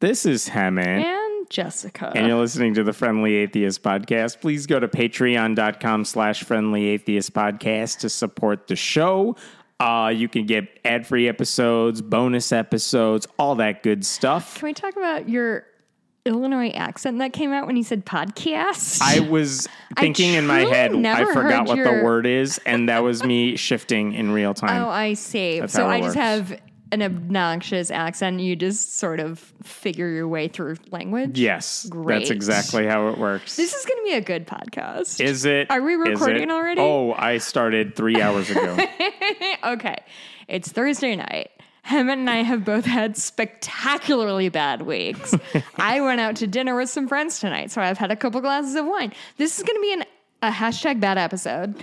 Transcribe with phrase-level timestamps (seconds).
[0.00, 1.02] This is Hemant.
[1.04, 2.12] And Jessica.
[2.14, 4.40] And you're listening to the Friendly Atheist Podcast.
[4.40, 9.34] Please go to patreon.com slash friendly atheist podcast to support the show.
[9.80, 14.58] Uh, you can get ad free episodes, bonus episodes, all that good stuff.
[14.58, 15.64] Can we talk about your
[16.24, 19.00] Illinois accent that came out when you said podcast?
[19.02, 19.68] I was
[19.98, 23.56] thinking in my head, I forgot what your- the word is, and that was me
[23.56, 24.82] shifting in real time.
[24.86, 25.60] Oh, I see.
[25.60, 26.26] That's so I just works.
[26.52, 26.60] have
[26.92, 28.40] an obnoxious accent.
[28.40, 31.38] You just sort of figure your way through language.
[31.38, 32.20] yes, Great.
[32.20, 33.56] that's exactly how it works.
[33.56, 35.20] This is going to be a good podcast.
[35.20, 35.70] is it?
[35.70, 36.80] Are we recording already?
[36.80, 38.76] Oh, I started three hours ago.
[39.64, 39.96] okay.
[40.48, 41.50] It's Thursday night.
[41.86, 45.34] Hemant and I have both had spectacularly bad weeks.
[45.76, 48.74] I went out to dinner with some friends tonight, so I've had a couple glasses
[48.74, 49.12] of wine.
[49.38, 50.04] This is going to be an,
[50.42, 51.82] a hashtag bad episode.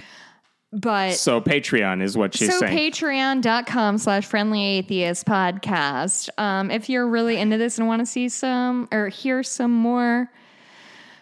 [0.75, 2.91] But so Patreon is what she's so saying.
[2.91, 6.29] patreon.com slash friendly atheist podcast.
[6.37, 10.29] Um, if you're really into this and want to see some or hear some more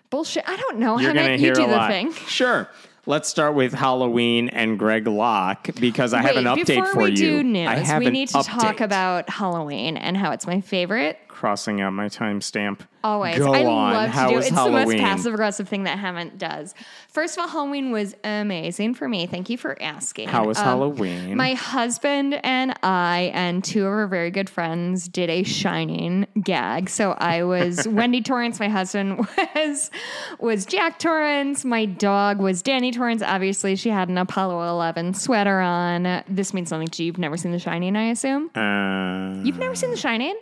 [0.09, 0.97] bullshit, I don't know.
[0.99, 1.89] You're going to hear you do a the lot.
[1.91, 2.13] thing.
[2.13, 2.67] Sure.
[3.05, 7.01] Let's start with Halloween and Greg Locke because I have an Wait, update before for
[7.03, 7.15] we you.
[7.15, 11.19] do news, I have we need to talk about Halloween and how it's my favorite.
[11.33, 12.81] Crossing out my timestamp.
[13.03, 13.37] Always.
[13.37, 13.93] Go I on.
[13.93, 14.41] love How to do it.
[14.45, 14.87] It's Halloween?
[14.87, 16.73] the most passive aggressive thing that Hemant does.
[17.09, 19.27] First of all, Halloween was amazing for me.
[19.27, 20.29] Thank you for asking.
[20.29, 21.35] How was Um, Halloween?
[21.35, 26.89] My husband and I and two of our very good friends did a shining gag.
[26.89, 29.91] So I was Wendy Torrance, my husband was
[30.39, 33.21] was Jack Torrance, my dog was Danny Torrance.
[33.21, 36.23] Obviously, she had an Apollo 11 sweater on.
[36.29, 37.07] This means something to you.
[37.07, 38.49] You've never seen The Shining, I assume.
[38.55, 40.37] Uh, You've never seen The Shining?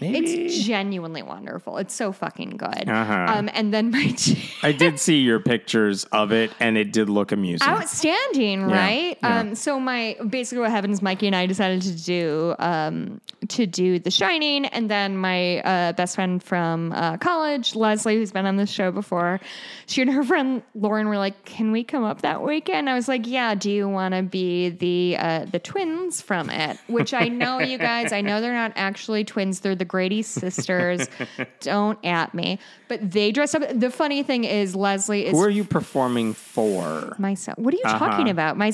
[0.00, 0.46] Maybe.
[0.46, 1.78] It's genuinely wonderful.
[1.78, 2.88] It's so fucking good.
[2.88, 3.26] Uh-huh.
[3.28, 4.14] Um, and then my
[4.62, 7.66] I did see your pictures of it, and it did look amusing.
[7.66, 9.18] outstanding, right?
[9.22, 9.40] yeah.
[9.40, 13.20] Um, so my basically what happened is Mikey and I decided to do um,
[13.50, 18.32] to do The Shining, and then my uh, best friend from uh, college, Leslie, who's
[18.32, 19.40] been on this show before,
[19.86, 23.08] she and her friend Lauren were like, "Can we come up that weekend?" I was
[23.08, 26.78] like, "Yeah." Do you want to be the uh, the twins from it?
[26.88, 28.12] Which I know you guys.
[28.12, 29.60] I know they're not actually twins.
[29.60, 31.06] They're the Grady sisters.
[31.60, 32.58] Don't at me.
[32.88, 33.62] But they dress up.
[33.74, 37.14] The funny thing is, Leslie is Who are you performing for?
[37.18, 37.58] myself.
[37.58, 37.98] What are you Uh-huh.
[37.98, 38.56] talking about?
[38.56, 38.72] My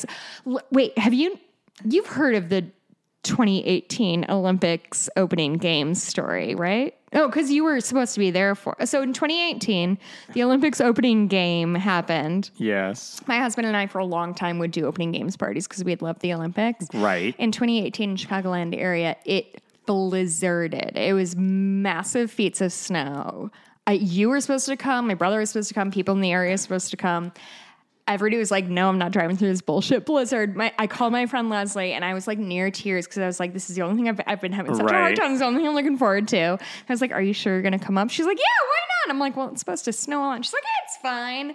[0.70, 1.38] wait, have you
[1.84, 2.64] you've heard of the
[3.22, 6.94] 2018 Olympics opening games story, right?
[7.14, 8.74] Oh, because you were supposed to be there for.
[8.84, 9.98] So in 2018,
[10.32, 12.50] the Olympics opening game happened.
[12.56, 13.20] Yes.
[13.26, 16.02] My husband and I, for a long time, would do opening games parties because we'd
[16.02, 16.86] love the Olympics.
[16.94, 17.34] Right.
[17.38, 20.96] In 2018 in Chicagoland area, it blizzarded.
[20.96, 23.50] It was massive feats of snow.
[23.86, 25.08] I, you were supposed to come.
[25.08, 25.90] My brother was supposed to come.
[25.90, 27.32] People in the area were supposed to come.
[28.08, 31.26] Everybody was like, "No, I'm not driving through this bullshit blizzard." My, I called my
[31.26, 33.82] friend Leslie, and I was like near tears because I was like, "This is the
[33.82, 35.16] only thing I've, I've been having such a hard Right.
[35.16, 35.28] time.
[35.28, 36.58] This is the only thing I'm looking forward to." I
[36.88, 39.20] was like, "Are you sure you're gonna come up?" She's like, "Yeah, why not?" I'm
[39.20, 41.54] like, "Well, it's supposed to snow lot." She's like, "It's fine."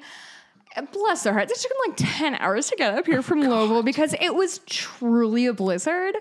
[0.94, 1.48] Bless her heart.
[1.50, 4.36] This took him like 10 hours to get up here oh, from Louisville because it
[4.36, 6.16] was truly a blizzard.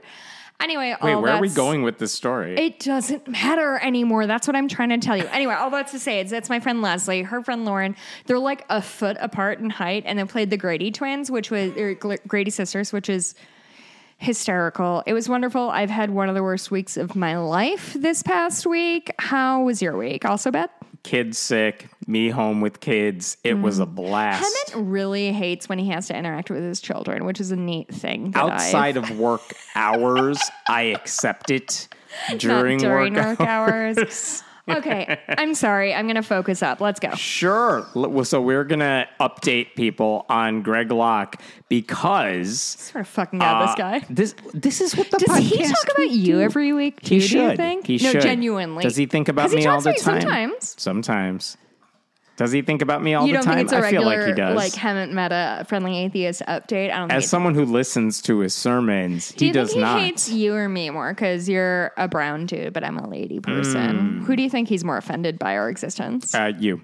[0.60, 2.56] Anyway, Wait, where are we going with this story?
[2.56, 4.26] It doesn't matter anymore.
[4.26, 5.26] That's what I'm trying to tell you.
[5.26, 7.94] Anyway, all that's to say is that's my friend Leslie, her friend Lauren.
[8.26, 11.76] They're like a foot apart in height, and they played the Grady twins, which was
[11.76, 11.94] or
[12.26, 13.34] Grady sisters, which is
[14.18, 15.02] hysterical.
[15.06, 15.68] It was wonderful.
[15.68, 19.12] I've had one of the worst weeks of my life this past week.
[19.18, 20.24] How was your week?
[20.24, 20.70] Also bad.
[21.02, 23.36] kids sick, me home with kids.
[23.44, 24.44] It was a blast.
[24.72, 27.92] Hemant really hates when he has to interact with his children, which is a neat
[27.92, 28.32] thing.
[28.34, 29.42] Outside I've- of work
[29.74, 30.38] hours,
[30.68, 31.88] I accept it.
[32.38, 34.42] During, during work, work hours.
[34.68, 35.94] Okay, I'm sorry.
[35.94, 36.80] I'm going to focus up.
[36.80, 37.14] Let's go.
[37.14, 37.86] Sure.
[38.24, 43.74] So we're gonna update people on Greg Locke because Sort of fucking out uh, this
[43.76, 44.04] guy.
[44.10, 46.40] This this is what the Does he talk about you do.
[46.40, 47.14] every week too?
[47.14, 47.50] He do should.
[47.52, 47.86] you think?
[47.86, 48.22] He no, should.
[48.22, 48.82] genuinely.
[48.82, 50.20] Does he think about me all the time?
[50.22, 50.74] Sometimes.
[50.76, 51.56] Sometimes.
[52.36, 53.66] Does he think about me all you the time?
[53.66, 54.54] a I feel like he does.
[54.56, 56.92] like haven't met a friendly atheist update?
[56.92, 59.80] I don't As someone who listens to his sermons, Do he you does think he
[59.80, 60.00] not.
[60.00, 64.20] hates you or me more because you're a brown dude, but I'm a lady person?
[64.26, 66.34] Who do you think he's more offended by our existence?
[66.34, 66.82] uh, you.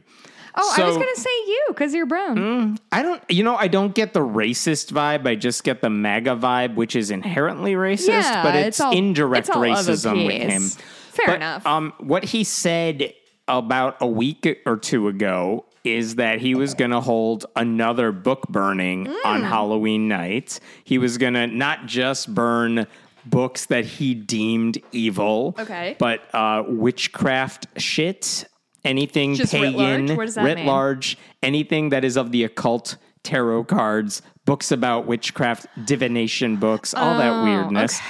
[0.57, 2.79] oh, I was gonna say you because you're brown.
[2.91, 5.27] I don't, you know, I don't get the racist vibe.
[5.27, 8.93] I just get the MAGA vibe, which is inherently racist, Yeah, but it's, it's all-
[8.97, 10.63] indirect it's racism with him.
[11.11, 11.67] Fair But, enough.
[11.67, 13.13] Um, what he said
[13.49, 18.47] about a week or two ago is that he was going to hold another book
[18.49, 19.17] burning Mm.
[19.25, 20.61] on Halloween night.
[20.85, 22.87] He was going to not just burn
[23.27, 25.97] books that he deemed evil, Okay.
[25.99, 28.45] but uh, witchcraft shit.
[28.85, 30.19] Anything Just writ pagan, large?
[30.27, 35.67] Does that writ large, anything that is of the occult, tarot cards, books about witchcraft,
[35.85, 38.01] divination books, all that weirdness.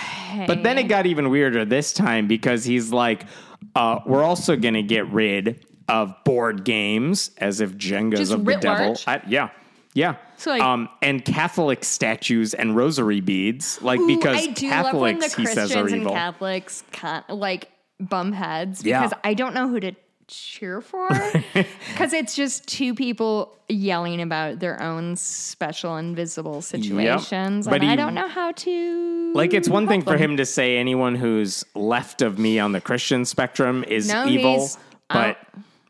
[0.46, 3.26] But then it got even weirder this time because he's like,
[3.74, 8.44] uh, we're also going to get rid of board games as if Jenga's Just of
[8.44, 8.96] the devil.
[9.06, 9.50] I- yeah.
[9.94, 10.16] Yeah.
[10.36, 14.94] So, like- um, and Catholic statues and rosary beads, like Ooh, because I do love
[14.94, 16.12] when Catholics, the he says, are evil.
[16.12, 17.70] Catholics con- like
[18.00, 19.02] bum heads Yeah.
[19.02, 19.92] because I don't know who to
[20.32, 21.08] cheer for
[21.54, 27.90] because it's just two people yelling about their own special invisible situations, But and I
[27.90, 29.32] he- don't know how to.
[29.34, 32.72] Like it's one thing help for him to say anyone who's left of me on
[32.72, 34.68] the Christian spectrum is No, evil,
[35.08, 35.38] but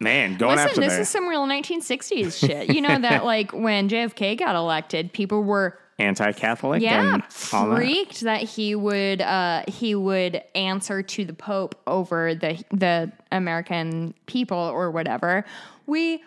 [0.01, 1.01] man, going Listen, after this there.
[1.03, 2.75] is some real 1960s shit.
[2.75, 7.23] You know that like when JFK got elected, people were anti-Catholic yeah and
[7.53, 7.77] all that.
[7.77, 8.43] freaked that.
[8.43, 14.91] he would uh, he would answer to the Pope over the the American people or
[14.91, 15.45] whatever.
[15.87, 16.23] We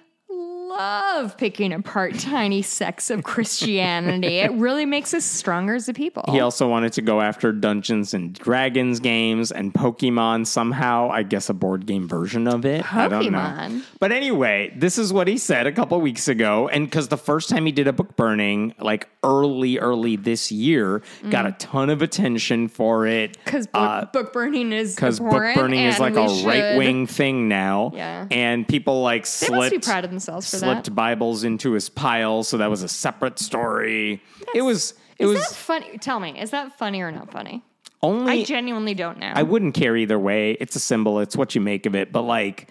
[0.67, 4.37] love picking apart tiny sects of Christianity.
[4.39, 6.23] it really makes us stronger as a people.
[6.29, 11.09] He also wanted to go after Dungeons and Dragons games and Pokemon somehow.
[11.09, 12.93] I guess a board game version of it.
[12.93, 13.37] I don't know.
[13.37, 13.83] Pokemon?
[13.99, 16.67] But anyway, this is what he said a couple weeks ago.
[16.67, 21.01] And because the first time he did a book burning, like early, early this year,
[21.29, 21.55] got a mm.
[21.59, 23.37] ton of attention for it.
[23.45, 27.47] because book, uh, book burning is Because book burning is like a right wing thing
[27.47, 27.91] now.
[27.93, 28.27] Yeah.
[28.31, 30.91] And people like They must be proud of themselves for slipped that.
[30.91, 34.21] Bibles into his pile, so that was a separate story.
[34.53, 35.97] it was it Is was that funny?
[35.97, 37.63] Tell me, is that funny or not funny?
[38.01, 39.31] only I genuinely don't know.
[39.33, 40.51] I wouldn't care either way.
[40.59, 41.19] It's a symbol.
[41.19, 42.11] It's what you make of it.
[42.11, 42.69] But like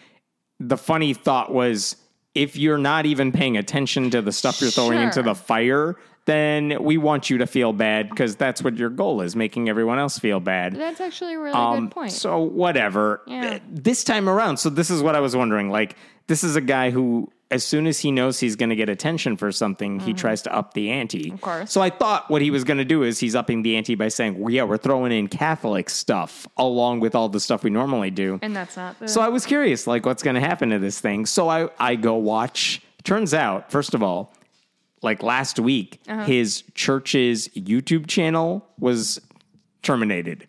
[0.61, 1.97] the funny thought was
[2.35, 5.97] if you're not even paying attention to the stuff you're throwing into the fire,
[6.27, 9.99] then we want you to feel bad because that's what your goal is, making everyone
[9.99, 10.75] else feel bad.
[10.75, 12.13] That's actually a really Um, good point.
[12.13, 13.21] So whatever.
[13.27, 13.59] Yeah.
[13.69, 15.71] This time around, so this is what I was wondering.
[15.71, 15.97] Like,
[16.27, 19.37] this is a guy who, as soon as he knows he's going to get attention
[19.37, 21.19] for something, he tries to up the ante.
[21.19, 21.37] Of Mm-hmm.
[21.51, 21.71] course.
[21.73, 24.09] So I thought what he was going to do is he's upping the ante by
[24.09, 28.11] saying, well, "Yeah, we're throwing in Catholic stuff along with all the stuff we normally
[28.11, 29.09] do." and that's not the.
[29.09, 31.27] So I was curious, like, what's going to happen to this thing?
[31.27, 32.83] So I, I go watch.
[33.05, 34.33] Turns out, first of all,
[35.03, 36.25] like last week, Uh-huh.
[36.25, 39.21] his church's YouTube channel was
[39.83, 40.47] terminated.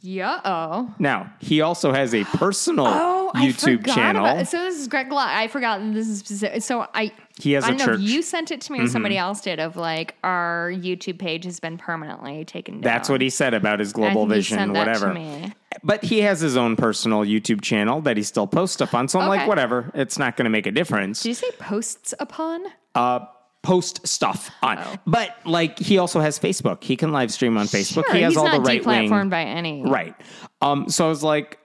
[0.00, 0.40] Yeah.
[0.44, 0.94] Oh.
[0.98, 2.86] Now, he also has a personal
[3.28, 4.24] Oh, YouTube channel.
[4.24, 5.28] About, so this is Greg Locke.
[5.28, 6.62] I forgot this is specific.
[6.62, 7.12] So I.
[7.38, 7.94] He has I a don't know church.
[7.96, 8.04] Mm-hmm.
[8.04, 9.60] if you sent it to me or somebody else did.
[9.60, 12.80] Of like our YouTube page has been permanently taken down.
[12.82, 15.14] That's what he said about his global vision, sent that to whatever.
[15.14, 15.52] me.
[15.84, 19.08] But he has his own personal YouTube channel that he still posts stuff on.
[19.08, 19.90] So I'm like, whatever.
[19.94, 21.22] It's not going to make a difference.
[21.22, 22.64] Did you say posts upon?
[22.94, 23.20] uh,
[23.62, 24.78] post stuff on.
[24.78, 24.96] Oh.
[25.06, 26.82] But like, he also has Facebook.
[26.84, 28.06] He can live stream on Facebook.
[28.06, 29.10] Sure, he has all the right wing.
[29.10, 29.82] deplatformed by any.
[29.82, 30.14] Right.
[30.60, 31.58] Um, so I was like,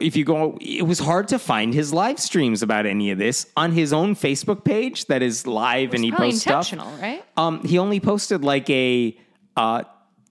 [0.00, 3.46] if you go, it was hard to find his live streams about any of this
[3.56, 6.72] on his own Facebook page that is live and he Probably posts stuff.
[6.72, 7.24] intentional, right?
[7.36, 9.16] Um, he only posted like a
[9.56, 9.84] uh,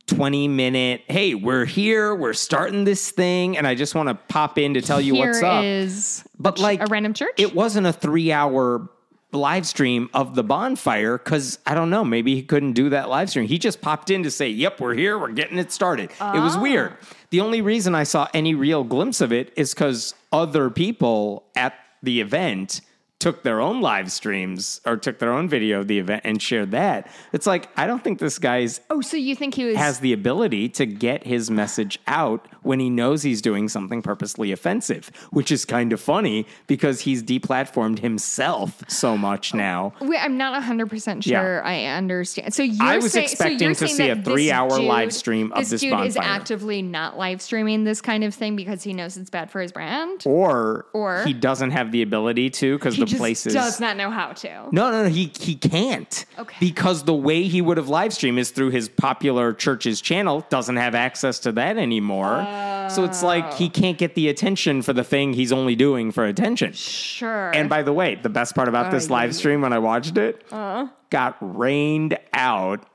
[0.07, 4.57] 20 minute, hey, we're here, we're starting this thing, and I just want to pop
[4.57, 5.63] in to tell you Here what's up.
[5.63, 7.31] is but like a random church.
[7.38, 8.89] It wasn't a three hour
[9.33, 13.29] live stream of the bonfire because I don't know, maybe he couldn't do that live
[13.29, 13.47] stream.
[13.47, 16.11] He just popped in to say, Yep, we're here, we're getting it started.
[16.11, 16.61] It was ah.
[16.61, 16.97] weird.
[17.29, 21.73] The only reason I saw any real glimpse of it is because other people at
[22.01, 22.81] the event
[23.23, 26.71] took their own live streams or took their own video of the event and shared
[26.71, 27.09] that.
[27.31, 30.11] It's like I don't think this guy's Oh, so you think he was has the
[30.11, 35.53] ability to get his message out when he knows he's doing something purposely offensive, which
[35.53, 39.93] is kind of funny because he's deplatformed himself so much oh, now.
[40.01, 41.41] Wait, I'm not 100% Yeah.
[41.41, 42.53] sure I understand.
[42.53, 45.53] So you're I was so expecting you're to see a this three-hour dude- live stream
[45.53, 49.15] of this dude is actively not live streaming this kind of thing because he knows
[49.15, 50.23] it's bad for his brand.
[50.25, 53.98] Or, Or- he doesn't have the ability to because the just place is does not
[53.98, 54.48] know how to.
[54.72, 55.10] No, no, no.
[55.10, 56.25] He he can't.
[56.38, 56.55] Okay.
[56.60, 60.46] Because the way he would have live streamed is through his popular church's channel.
[60.50, 62.46] Doesn't have access to that anymore.
[62.89, 66.25] so it's like he can't get the attention for the thing he's only doing for
[66.25, 66.74] attention.
[66.74, 67.51] Sure.
[67.55, 70.17] And by the way, the best part about this Oh, live stream when I watched
[70.17, 70.88] it Uh-huh.
[71.10, 72.86] got rained out.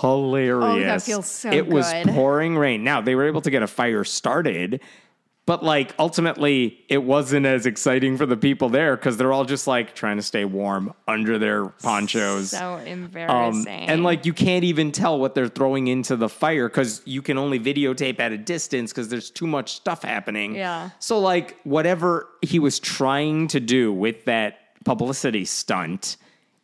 [0.00, 1.04] Hilarious.
[1.04, 2.82] Oh, feels so It was pouring rain.
[2.82, 4.80] Now they were able to get a fire started,
[5.46, 9.66] but like ultimately it wasn't as exciting for the people there because they're all just
[9.66, 12.50] like trying to stay warm under their ponchos.
[12.50, 13.66] so Um, embarrassing.
[13.88, 17.38] and like you can't even tell what they're throwing into the fire because you can
[17.38, 20.54] only videotape at a distance because there's too much stuff happening.
[20.56, 20.90] Yeah.
[20.98, 26.16] So like whatever he was trying to do with that publicity stunt,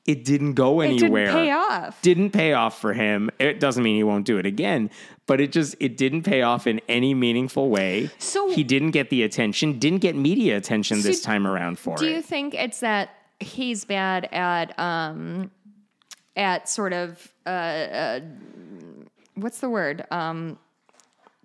[0.05, 1.33] it didn't go it didn't anywhere.
[1.33, 2.03] pay off.
[2.03, 3.31] Didn't pay off for him.
[3.39, 4.91] It doesn't mean he won't do it again,
[5.27, 8.11] but it just it didn't pay off in any meaningful way.
[8.19, 12.05] So- he didn't get the attention, didn't get media attention this time around for Do
[12.05, 12.09] it.
[12.09, 15.51] Do you think it's that he's bad at um
[16.37, 18.21] at sort of uh, uh
[19.35, 20.59] what's the word um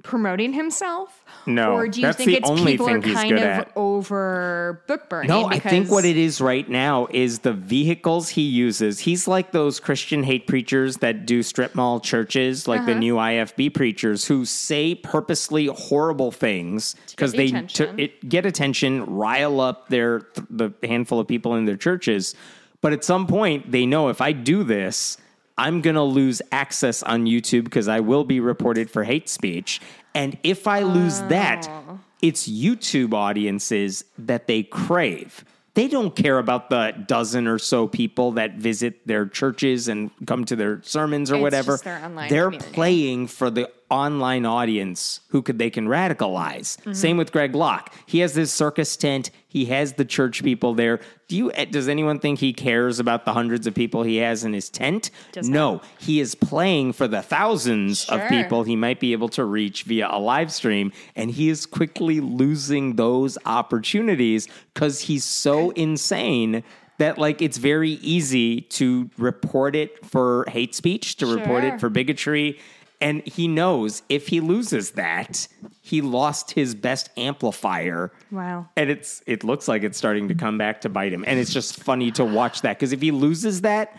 [0.08, 1.24] promoting himself?
[1.46, 3.38] No, or do you that's think the it's only people thing are he's kind good
[3.40, 3.72] of at.
[3.76, 5.28] over book burning?
[5.30, 9.00] No, I think what it is right now is the vehicles he uses.
[9.00, 12.94] He's like those Christian hate preachers that do strip mall churches, like Uh-huh.
[12.94, 17.96] the new IFB preachers who say purposely horrible things because the they attention.
[17.98, 22.36] to, it, get attention, rile up their the handful of people in their churches.
[22.82, 25.18] But at some point, they know if I do this,
[25.60, 29.82] I'm going to lose access on YouTube because I will be reported for hate speech.
[30.18, 32.00] And if I lose that, Oh.
[32.22, 35.46] it's YouTube audiences that they crave.
[35.76, 40.44] They don't care about the dozen or so people that visit their churches and come
[40.46, 41.74] to their sermons or It's whatever.
[41.74, 42.74] just their online They're community.
[42.74, 46.78] playing for the online audience who could they can radicalize.
[46.78, 46.94] Mm-hmm.
[46.94, 47.94] Same with Greg Locke.
[48.06, 49.32] He has this circus tent.
[49.48, 51.00] He has the church people there.
[51.28, 51.52] Do you?
[51.54, 54.70] eh, Does anyone think he cares about the hundreds of people he has in his
[54.70, 55.10] tent?
[55.32, 59.44] Does no, he is playing for the thousands of people he might be able to
[59.46, 65.72] reach via a live stream, and he is quickly losing those opportunities because he's so
[65.72, 66.64] insane
[67.00, 71.90] that like it's very easy to report it for hate speech, to report it for
[71.90, 72.60] bigotry.
[73.00, 75.48] And he knows if he loses that,
[75.82, 78.12] he lost his best amplifier.
[78.32, 78.70] Wow.
[78.76, 81.24] And it's it looks like it's starting to come back to bite him.
[81.28, 83.96] And it's just funny to watch that because if he loses that,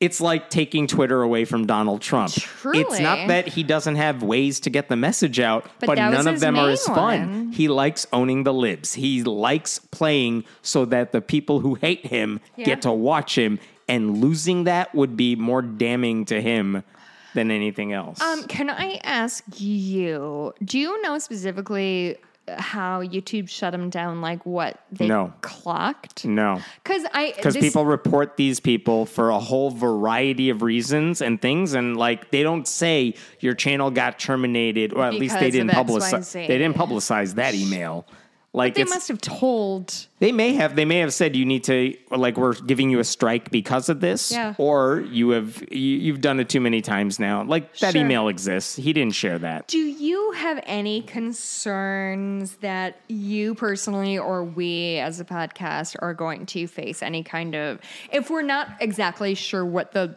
[0.00, 2.32] it's like taking Twitter away from Donald Trump.
[2.64, 6.26] It's not that he doesn't have ways to get the message out, But but, none
[6.28, 6.94] of them are as fun.
[6.96, 7.52] one.
[7.52, 8.94] He likes owning the libs.
[8.94, 12.64] He likes playing so that the people who hate him Yeah.
[12.64, 13.58] get to watch him.
[13.88, 16.84] And losing that would be more damning to him
[17.34, 18.20] than anything else.
[18.20, 20.52] Um, can I ask you?
[20.64, 22.16] Do you know specifically
[22.56, 24.22] how YouTube shut them down?
[24.22, 25.34] Like what they No.
[25.42, 26.24] clocked?
[26.24, 26.60] no.
[26.82, 31.40] Because I because this- people report these people for a whole variety of reasons and
[31.42, 35.72] things and like they don't say your channel got terminated or at least they didn't
[35.72, 38.06] publicize they didn't publicize that email
[38.54, 39.94] like they must have told.
[40.20, 43.04] they may have they may have said you need to like we're giving you a
[43.04, 44.54] strike because of this Yeah.
[44.56, 48.00] or you have you, you've done it too many times now like that Sure.
[48.00, 54.44] email exists he didn't share that Do you have any concerns that you personally or
[54.44, 57.80] we as a podcast are going to face any kind of
[58.12, 60.16] if we're not exactly sure what the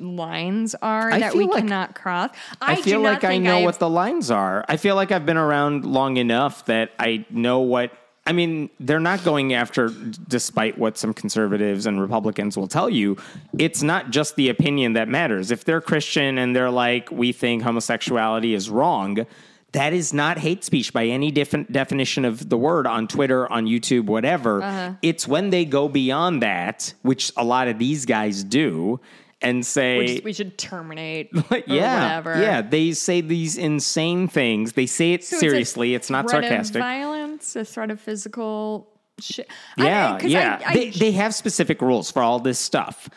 [0.00, 2.30] lines are I that we like- cannot cross?
[2.60, 4.64] I, do feel like I know I've- what the lines are.
[4.68, 7.92] I feel like I've been around long enough that I know what.
[8.26, 9.88] I mean, they're not going after,
[10.28, 13.16] despite what some conservatives and Republicans will tell you,
[13.58, 15.50] it's not just the opinion that matters.
[15.50, 19.26] If they're Christian and they're like, we think homosexuality is wrong,
[19.72, 23.66] that is not hate speech by any different definition of the word on Twitter, on
[23.66, 24.62] YouTube, whatever.
[24.62, 24.92] Uh-huh.
[25.00, 29.00] It's when they go beyond that, which a lot of these guys do,
[29.42, 32.40] and say, we, we should terminate or yeah, whatever.
[32.40, 34.74] yeah, they say these insane things.
[34.74, 35.94] They say it So it's seriously.
[35.94, 36.76] It's, not threat sarcastic.
[36.76, 39.48] Of violence, a threat of physical shit.
[39.76, 40.60] yeah, I, yeah.
[40.64, 43.08] I, I, they, they have specific rules for all this stuff.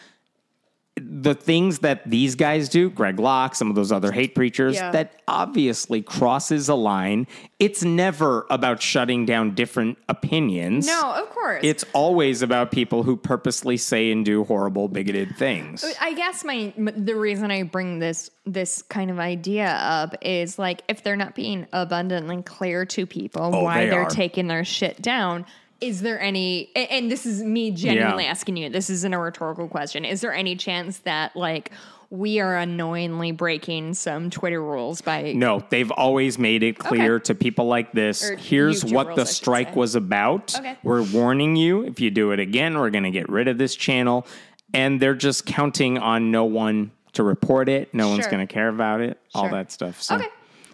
[1.16, 4.90] The things that these guys do, Greg Locke, some of those other hate preachers, Yeah.
[4.92, 7.28] that obviously crosses a line.
[7.60, 10.88] It's never about shutting down different opinions.
[10.88, 11.62] No, of course.
[11.64, 15.86] It's always about people who purposely say and do horrible, bigoted things.
[16.02, 20.82] I guess my the reason I bring this this kind of idea up is like
[20.90, 24.10] if they're not being abundantly clear to people Oh, why they are are.
[24.10, 25.46] taking their shit down.
[25.84, 28.32] Is there any and this is me genuinely Yeah.
[28.32, 30.06] asking you, this isn't a rhetorical question.
[30.06, 31.72] Is there any chance that like
[32.10, 37.24] we are unknowingly breaking some Twitter rules by No, they've always made it clear Okay.
[37.26, 38.30] to people like this.
[38.30, 40.54] Or Here's YouTube what rules, the strike was about.
[40.58, 40.78] Okay.
[40.84, 41.84] We're warning you.
[41.86, 44.28] If you do it again, we're going to get rid of this channel.
[44.76, 47.92] And they're just counting on no one to report it.
[47.94, 49.20] No one's going to care about it.
[49.34, 50.00] All that stuff.
[50.02, 50.28] So, Okay.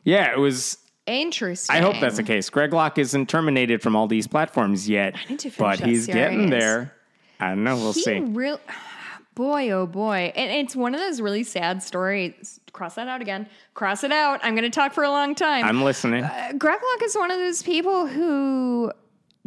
[0.04, 0.78] yeah, it was.
[1.10, 1.76] Interesting?
[1.76, 2.50] I hope that's the case.
[2.50, 6.08] Greg Locke isn't terminated from all these platforms yet, need to finish but that he's
[6.08, 6.94] getting there.
[7.40, 7.76] I don't know.
[7.76, 8.20] We'll He see.
[8.20, 8.60] real
[9.36, 10.32] boy, oh boy.
[10.36, 12.60] And it's one of those really sad stories.
[12.74, 13.48] Cross that out again.
[13.74, 14.40] Cross it out.
[14.44, 15.64] I'm going to talk for a long time.
[15.66, 16.24] I'm listening.
[16.24, 18.92] Uh, Greg Locke is one of those people who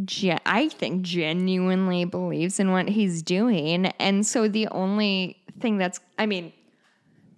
[0.04, 3.86] ge- I think genuinely believes in what he's doing.
[3.98, 6.52] And so the only thing that's, I mean,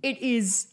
[0.02, 0.68] it is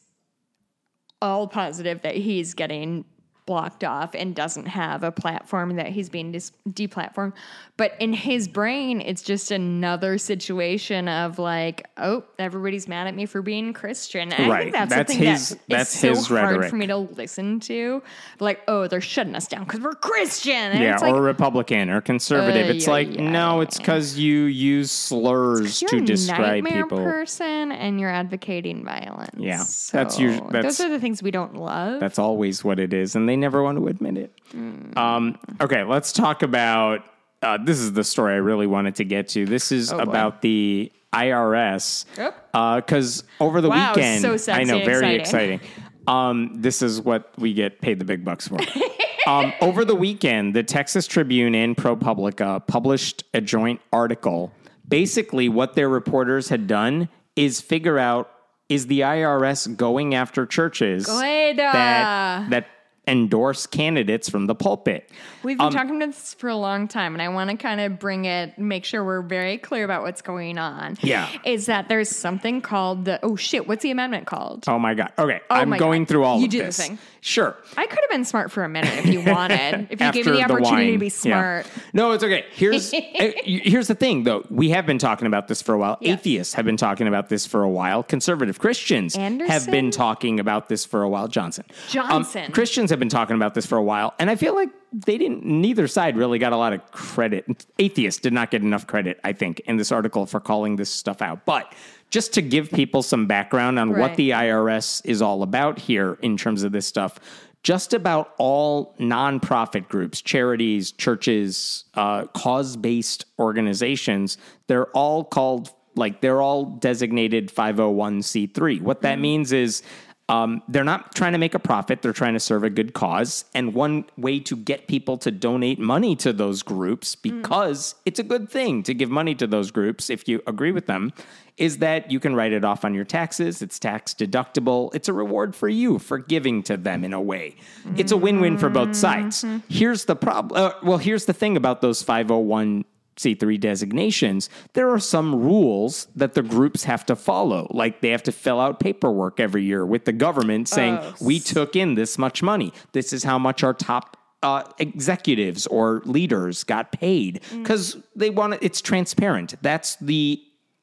[1.21, 3.05] all positive that he's getting
[3.51, 7.33] blocked off and doesn't have a platform that he's being dis- deplatformed.
[7.75, 13.25] But in his brain, it's just another situation of like, oh, everybody's mad at me
[13.25, 14.31] for being Christian.
[14.31, 14.61] And I Right.
[14.63, 16.69] think that's, That's something his- that is that's so his hard rhetoric.
[16.69, 18.01] for me to listen to.
[18.39, 20.53] Like, oh, they're shutting us down because we're Christian.
[20.53, 22.67] And yeah, it's like, or Republican or conservative.
[22.67, 23.21] Ay, it's ay, like, ay.
[23.21, 26.99] no, it's because you use slurs to describe people.
[26.99, 29.31] person and you're advocating violence.
[29.37, 31.99] Yeah, So that's usu- that's- those are the things we don't love.
[31.99, 34.31] That's always what it is, and they never want to admit it.
[34.51, 34.97] Hmm.
[34.97, 37.01] Um, okay, let's talk about.
[37.41, 39.45] Uh, this is the story I really wanted to get to.
[39.45, 40.03] This is Oh, boy.
[40.03, 42.05] about the IRS.
[42.17, 42.51] Yep.
[42.85, 45.59] Because over the Wow, weekend, so sexy I know, very exciting.
[45.59, 45.83] exciting.
[46.07, 48.59] Um, this is what we get paid the big bucks for.
[49.27, 54.51] um, over the weekend, the Texas Tribune and ProPublica published a joint article.
[54.87, 58.29] Basically, what their reporters had done is figure out
[58.69, 61.57] is the IRS going after churches Good.
[61.57, 62.67] that that
[63.07, 65.09] endorse candidates from the pulpit.
[65.43, 67.97] We've been talking about this for a long time, and I want to kind of
[67.97, 70.97] bring it, make sure we're very clear about what's going on.
[71.01, 71.27] Yeah.
[71.43, 74.65] Is that there's something called the, oh shit, what's the amendment called?
[74.67, 75.11] Oh my god.
[75.17, 76.09] Okay, Oh I'm going God.
[76.09, 76.77] through all You of do the this.
[76.77, 76.99] thing.
[77.21, 77.55] Sure.
[77.77, 79.87] I could have been smart for a minute if you wanted.
[79.89, 81.11] if you gave me the opportunity to be Yeah.
[81.11, 81.67] smart.
[81.93, 82.45] No, it's okay.
[82.53, 82.97] Here's uh,
[83.43, 84.45] here's the thing though.
[84.51, 85.97] We have been talking about this for a while.
[86.01, 86.19] Yes.
[86.19, 88.03] Atheists have been talking about this for a while.
[88.03, 91.27] Conservative Christians have been talking about this for a while.
[91.27, 91.65] Johnson.
[91.67, 92.51] Um, Johnson.
[92.51, 95.43] Christians have been talking about this for a while, and I feel like they didn't.
[95.43, 97.65] Neither side really got a lot of credit.
[97.79, 101.19] Atheists did not get enough credit, I think, in this article for calling this stuff
[101.19, 101.43] out.
[101.43, 101.73] But
[102.11, 106.37] just to give people some background on what the IRS is all about here in
[106.37, 107.19] terms of this stuff.
[107.63, 114.37] Just about all nonprofit groups, charities, churches, uh, cause based organizations,
[114.67, 118.81] they're all called, like, they're all designated 501c3.
[118.81, 119.83] What that means is
[120.31, 123.43] um, they're not trying to make a profit, they're trying to serve a good cause.
[123.53, 128.23] And one way to get people to donate money to those groups, because it's a
[128.23, 131.11] good thing to give money to those groups if you agree with them,
[131.57, 133.61] is that you can write it off on your taxes.
[133.61, 134.95] It's tax deductible.
[134.95, 137.57] It's a reward for you for giving to them in a way.
[137.97, 139.43] It's a win win for both sides.
[139.67, 140.63] Here's the problem.
[140.63, 142.85] Uh, well, here's the thing about those 501
[143.17, 147.67] C3 designations, there are some rules that the groups have to follow.
[147.69, 151.39] Like they have to fill out paperwork every year with the government saying, Oh, we
[151.39, 152.73] took in this much money.
[152.93, 157.59] This is how much our top uh, executives or leaders got paid Mm.
[157.63, 159.53] because they want it, it's transparent.
[159.61, 160.41] That's the,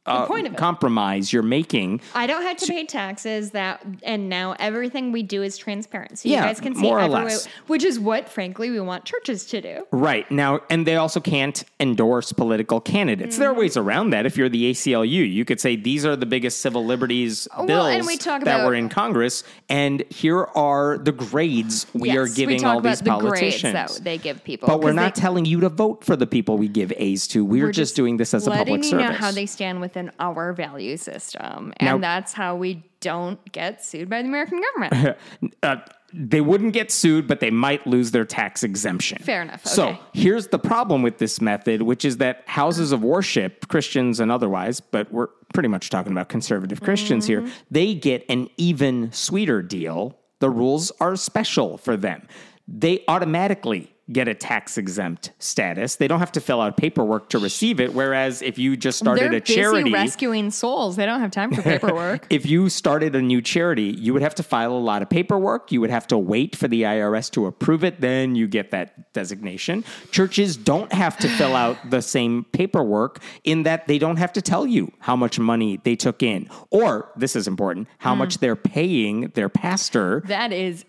[0.08, 0.56] uh, point of it.
[0.58, 2.00] compromise you're making.
[2.14, 6.18] I don't have to pay taxes that, and now everything we do is transparent.
[6.18, 7.46] So Yeah, you guys can see more or less.
[7.66, 9.86] which is what, frankly, we want churches to do.
[9.90, 10.30] Right.
[10.30, 13.36] Now, and they also can't endorse political candidates.
[13.38, 13.60] There are Mm-hmm.
[13.60, 14.24] ways around that.
[14.26, 17.86] If you're the ACLU, you could say these are the biggest civil liberties Well, bills
[17.94, 22.26] and we talk that about- were in Congress, and here are the grades we are
[22.26, 23.62] Yes, giving we talk all these about politicians.
[23.62, 26.04] The grades that they give people, but we're 'cause not they- telling you to vote
[26.04, 27.44] for the people we give A's to.
[27.44, 29.06] We're, just, doing this as a letting public you service.
[29.08, 33.84] know how they stand within our value system, and Now- that's how we don't get
[33.84, 35.16] sued by the American government.
[35.62, 35.76] uh,
[36.12, 39.18] they wouldn't get sued, but they might lose their tax exemption.
[39.22, 43.68] Fair enough, So here's the problem with this method, which is that houses of worship,
[43.68, 47.46] Christians and otherwise, but we're pretty much talking about conservative Christians Mm-hmm.
[47.46, 50.16] here, they get an even sweeter deal.
[50.40, 52.26] The rules are special for them.
[52.66, 55.96] They automatically get a tax exempt status.
[55.96, 57.92] They don't have to fill out paperwork to receive it.
[57.92, 60.96] Whereas if you just started They're a charity, rescuing souls.
[60.96, 62.26] They don't have time for paperwork.
[62.30, 65.70] if you started a new charity, you would have to file a lot of paperwork.
[65.72, 68.00] You would have to wait for the IRS to approve it.
[68.00, 69.84] Then you get that designation.
[70.10, 74.42] Churches don't have to fill out the same paperwork in that they don't have to
[74.42, 76.48] tell you how much money they took in.
[76.70, 78.18] Or, this is important, how Hmm.
[78.20, 80.22] much they're paying their pastor.
[80.26, 80.84] that is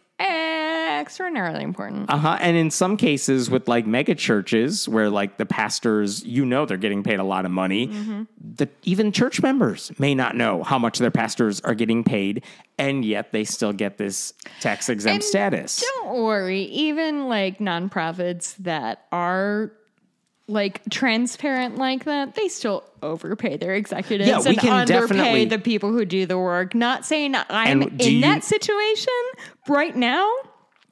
[1.10, 2.10] extraordinarily important.
[2.10, 2.38] Uh huh.
[2.40, 6.78] And in some cases, with like mega churches, where like the pastors, you know, they're
[6.78, 8.24] getting paid a lot of money, Mm-hmm.
[8.56, 12.44] the even church members may not know how much their pastors are getting paid,
[12.78, 15.84] and yet they still get this tax exempt status.
[15.96, 19.72] Don't worry, even like nonprofits that are
[20.48, 26.06] like transparent like that, they still overpay their executives Yeah, and underpay the people who
[26.06, 26.74] do the work.
[26.74, 29.14] Not saying I'm in you- that situation
[29.68, 30.28] right now.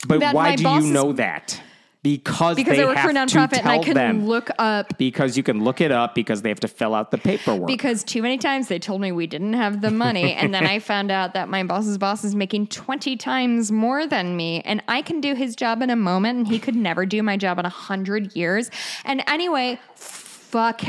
[0.05, 1.61] But that why do you know that?
[2.03, 4.27] Because Because they I work for a have to nonprofit and I can them.
[4.27, 7.17] look up because you can look it up because they have to fill out the
[7.17, 7.67] paperwork.
[7.67, 10.79] because too many times they told me we didn't have the money and then I
[10.93, 15.01] found out that my boss's boss is making 20 times more than me and I
[15.01, 17.65] can do his job in a moment and he could never do my job in
[17.65, 18.69] a 100 years.
[19.03, 20.83] And anyway, fuck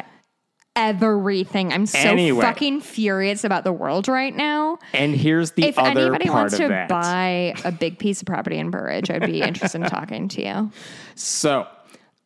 [0.79, 1.73] everything.
[1.73, 2.41] I'm so Anyway.
[2.41, 4.79] fucking furious about the world right now.
[4.95, 6.89] and here's the If other anybody part wants to that.
[6.89, 10.71] buy a big piece of property in Burridge, I'd be interested in talking to you.
[11.17, 11.67] So,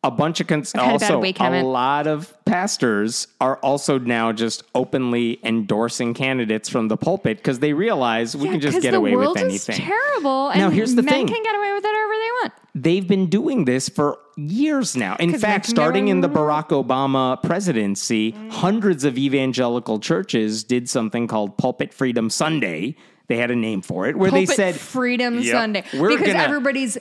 [0.05, 4.33] a bunch of cons- had a also week, a lot of pastors are also now
[4.33, 8.93] just openly endorsing candidates from the pulpit because they realize we Yeah, can just get
[8.93, 9.77] away with is anything.
[9.77, 11.27] terrible, and Now, here's the men thing.
[11.27, 12.53] can get away with whatever they want.
[12.75, 15.15] They've been doing this for years now.
[15.19, 18.51] In fact, starting in the Barack Obama presidency, mm.
[18.51, 22.95] hundreds of evangelical churches did something called Pulpit Freedom Sunday.
[23.27, 26.39] They had a name for it where Pulpit they said Freedom Yep, Sunday because gonna-
[26.39, 26.97] everybody's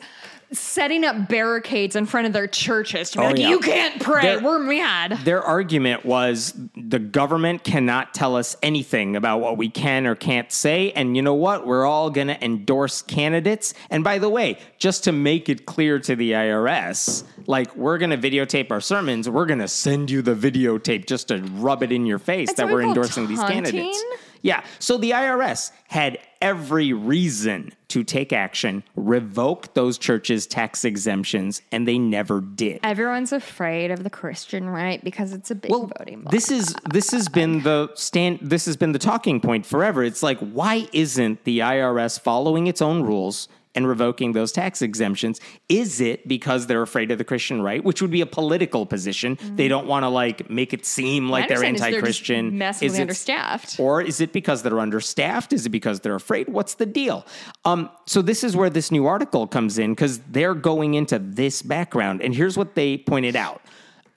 [0.53, 3.49] setting up barricades in front of their churches to be Oh, like, yeah.
[3.49, 4.23] "You can't pray.
[4.23, 9.69] They're- We're mad." Their argument was the government cannot tell us anything about what we
[9.69, 10.93] can or can't say.
[10.93, 11.67] And you know what?
[11.67, 13.75] We're all going to endorse candidates.
[13.91, 18.11] And by the way, just to make it clear to the IRS, like we're going
[18.11, 21.93] to videotape our sermons, we're going to send you the videotape just to rub it
[21.93, 24.03] in your face That's that we're endorsing these candidates.
[24.43, 24.65] Yeah.
[24.79, 31.87] So the IRS had every reason to take action, revoke those churches' tax exemptions, and
[31.87, 32.81] they never did.
[32.83, 36.33] Everyone's afraid of the Christian right because it's a big voting bloc.
[36.33, 40.03] This is this has been the stand this has been the talking point forever.
[40.03, 45.41] It's like why isn't the IRS following its own rules and revoking those tax exemptions?
[45.69, 49.39] Is it because they're afraid of the Christian right, which would be a political position?
[49.57, 52.59] They don't want to like make it seem like they're they're anti-Christian.
[52.59, 53.81] massively Is it- understaffed.
[53.81, 55.53] or is it because they're understaffed?
[55.53, 56.49] Is it because they're afraid?
[56.49, 57.27] What's the deal?
[57.65, 61.63] Um, so this is where this new article comes in because they're going into this
[61.63, 63.63] background, and here's what they pointed out: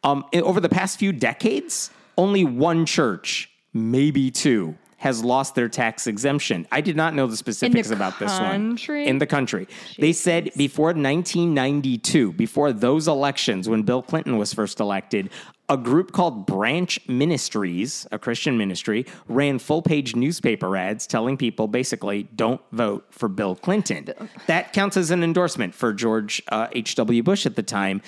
[0.04, 4.76] um, over the past few decades, only one church, maybe two.
[5.06, 6.68] Has lost their tax exemption.
[6.72, 8.72] I did not know the specifics about this one.
[9.06, 9.68] In the country.
[10.00, 15.30] They said before 1992, before those elections, when Bill Clinton was first elected,
[15.70, 21.68] a group called Branch Ministries, a Christian ministry, ran full page newspaper ads telling people
[21.68, 24.10] basically, don't vote for Bill Clinton.
[24.48, 27.22] That counts as an endorsement for George uh, H.W.
[27.22, 28.02] Bush at the time.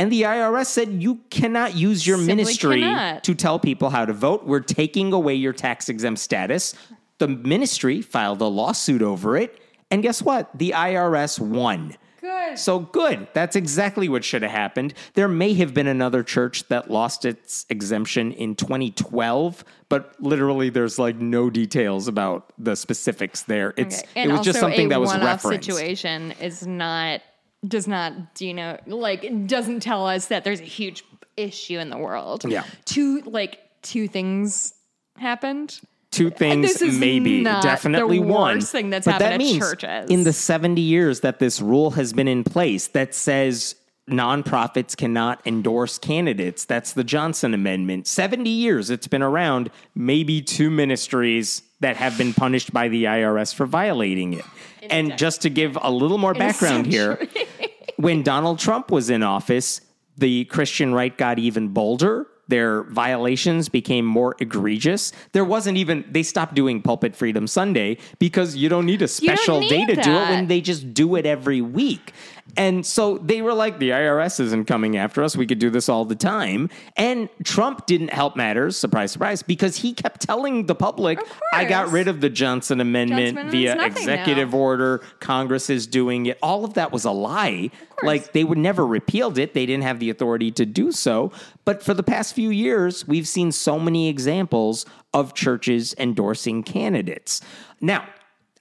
[0.00, 3.24] And the IRS said you cannot use your Simply ministry cannot.
[3.24, 4.46] to tell people how to vote.
[4.46, 6.74] We're taking away your tax exempt status.
[7.18, 9.60] The ministry filed a lawsuit over it.
[9.90, 10.48] And guess what?
[10.58, 11.96] The IRS won.
[12.22, 12.58] Good.
[12.58, 13.28] So good.
[13.34, 14.94] That's exactly what should have happened.
[15.14, 20.98] There may have been another church that lost its exemption in 2012, but literally there's
[20.98, 23.72] like no details about the specifics there.
[23.76, 24.24] It's Okay.
[24.24, 25.64] it was just something that was referenced.
[25.66, 27.20] situation is not
[27.66, 31.04] does not do you know like doesn't tell us that there's a huge
[31.36, 32.44] issue in the world.
[32.44, 32.64] Yeah.
[32.84, 34.74] Two like two things
[35.16, 35.80] happened.
[36.10, 38.60] Two things, maybe, definitely one.
[38.60, 40.10] thing that's but happened that at means churches.
[40.10, 43.76] in the 70 years that this rule has been in place that says
[44.08, 46.64] nonprofits cannot endorse candidates.
[46.64, 48.08] That's the Johnson Amendment.
[48.08, 53.54] 70 years it's been around, maybe two ministries that have been punished by the IRS
[53.54, 54.44] for violating it.
[54.88, 57.18] And just to give a little more background here,
[57.96, 59.80] when Donald Trump was in office,
[60.16, 62.26] the Christian right got even bolder.
[62.48, 65.12] Their violations became more egregious.
[65.32, 69.60] There wasn't even, they stopped doing Pulpit Freedom Sunday because you don't need a special
[69.60, 72.12] day need to do it when they just do it every week.
[72.56, 75.36] And so they were like, the IRS isn't coming after us.
[75.36, 76.70] We could do this all the time.
[76.96, 81.18] And Trump didn't help matters, surprise, surprise, because he kept telling the public,
[81.52, 84.58] I got rid of the Johnson Amendment Johnson via executive now.
[84.58, 85.02] order.
[85.20, 86.38] Congress is doing it.
[86.42, 87.70] All of that was a lie.
[88.02, 89.54] Like they would never repealed it.
[89.54, 91.32] They didn't have the authority to do so.
[91.64, 97.40] But for the past few years, we've seen so many examples of churches endorsing candidates.
[97.80, 98.06] Now,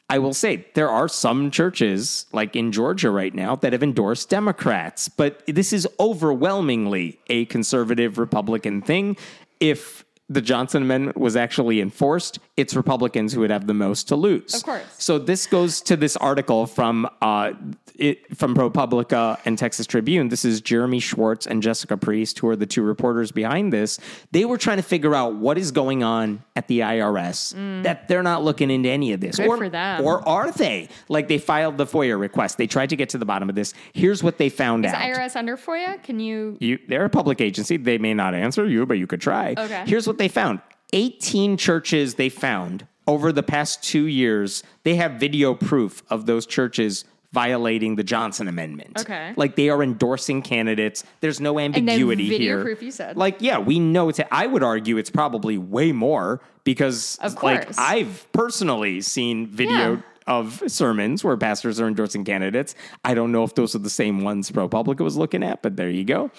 [0.09, 4.29] I will say there are some churches, like in Georgia right now, that have endorsed
[4.29, 9.17] Democrats, but this is overwhelmingly a conservative Republican thing.
[9.59, 14.15] If the Johnson Amendment was actually enforced, it's Republicans who would have the most to
[14.15, 14.53] lose.
[14.53, 14.83] Of course.
[14.97, 17.53] So this goes to this article from uh,
[17.95, 20.29] it, from ProPublica and Texas Tribune.
[20.29, 23.99] This is Jeremy Schwartz and Jessica Priest, who are the two reporters behind this.
[24.31, 28.23] They were trying to figure out what is going on at the IRS that they're
[28.23, 29.59] not looking into any of this, Mm.
[29.59, 30.89] Good or or are they?
[31.07, 32.57] Like they filed the FOIA request.
[32.57, 33.73] They tried to get to the bottom of this.
[33.93, 35.01] Here's what they found Is out.
[35.01, 36.01] IRS under FOIA?
[36.03, 36.57] Can you?
[36.59, 37.77] You, they're a public agency.
[37.77, 39.55] They may not answer you, but you could try.
[39.57, 39.83] Okay.
[39.87, 40.59] Here's what they found
[40.93, 44.61] 18 churches they found over the past two years.
[44.83, 48.99] They have video proof of those churches violating the Johnson Amendment.
[48.99, 49.33] Okay.
[49.35, 51.03] Like they are endorsing candidates.
[51.21, 52.63] There's no ambiguity video here.
[52.63, 53.17] proof, you said.
[53.17, 57.65] Like, yeah, we know it's, I would argue it's probably way more because, Of like,
[57.65, 57.77] course.
[57.77, 60.01] I've personally seen video Yeah.
[60.25, 62.73] of sermons where pastors are endorsing candidates.
[63.05, 65.89] I don't know if those are the same ones ProPublica was looking at, but there
[65.91, 66.31] you go.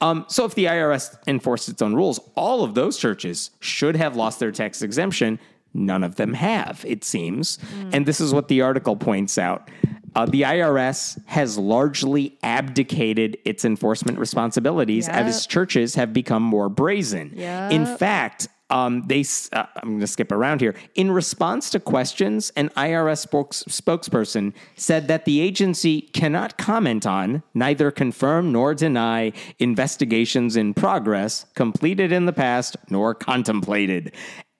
[0.00, 4.14] Um, so if the IRS enforced its own rules, all of those churches should have
[4.16, 5.38] lost their tax exemption.
[5.72, 7.58] None of them have, it seems.
[7.92, 9.70] And this is what the article points out.
[10.14, 15.16] Uh, the IRS has largely abdicated its enforcement responsibilities Yep.
[15.16, 17.32] as churches have become more brazen.
[17.36, 17.72] Yep.
[17.72, 20.74] In fact, um, they uh, I'm going to skip around here.
[20.94, 27.42] In response to questions, an IRS spokes, spokesperson said that the agency cannot comment on,
[27.54, 34.12] neither confirm nor deny investigations in progress, completed in the past, nor contemplated.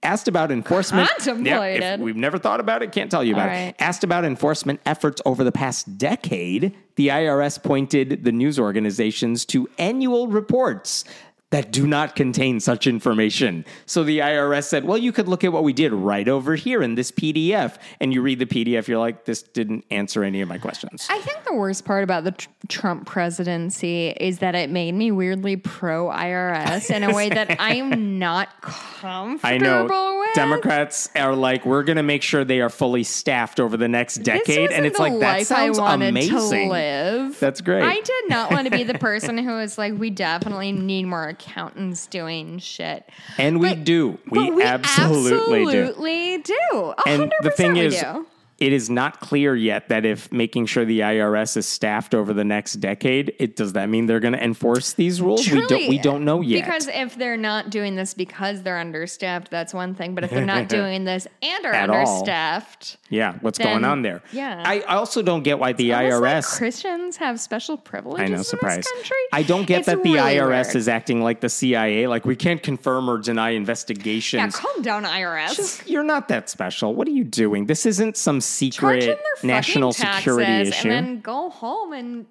[0.02, 1.08] Asked about enforcement.
[1.08, 1.82] Contemplated.
[1.82, 3.74] Yeah, if we've never thought about it, can't tell you about it.
[3.80, 9.68] Asked about enforcement efforts over the past decade, the IRS pointed the news organizations to
[9.78, 11.04] annual reports
[11.50, 13.64] that do not contain such information.
[13.86, 16.82] So the IRS said, well, you could look at what we did right over here
[16.82, 17.78] in this PDF.
[18.00, 21.06] And you read the PDF, you're like, this didn't answer any of my questions.
[21.08, 25.12] I think the worst part about the tr- Trump presidency is that it made me
[25.12, 30.34] weirdly pro IRS in a way that I'm not comfortable I know with.
[30.34, 34.16] Democrats are like, we're going to make sure they are fully staffed over the next
[34.16, 34.72] decade.
[34.72, 36.68] And it's like, that sounds I wanted amazing.
[36.68, 37.38] to live.
[37.38, 37.84] That's great.
[37.84, 41.35] I did not want to be the person who is like, we definitely need more
[41.36, 43.08] accountants doing shit.
[43.38, 44.18] And we do.
[44.30, 45.80] We, we absolutely, do.
[45.82, 46.54] absolutely do.
[46.72, 48.26] A And hundred the thing is, do.
[48.58, 52.44] It is not clear yet that if making sure the IRS is staffed over the
[52.44, 55.46] next decade, it does that mean they're going to enforce these rules?
[55.50, 55.88] we don't.
[55.88, 56.64] We don't know yet.
[56.64, 60.14] Because if they're not doing this because they're understaffed, that's one thing.
[60.14, 61.96] But if they're not doing this and are At all.
[61.96, 64.22] understaffed, yeah, what's then- going on there?
[64.32, 64.62] yeah.
[64.64, 66.56] I I also don't get why the almost like IRS.
[66.58, 68.76] Christians have special privileges I know, in surprise.
[68.78, 69.16] this country.
[69.32, 70.76] I don't get It's that the really IRS weird.
[70.76, 72.06] is acting like the CIA.
[72.06, 74.40] Like we can't confirm or deny investigations.
[74.40, 75.82] Yeah, calm down, IRS.
[75.86, 76.94] You're not that special.
[76.94, 77.66] What are you doing?
[77.66, 80.88] This isn't some secret national security issue.
[80.88, 82.26] and then go home and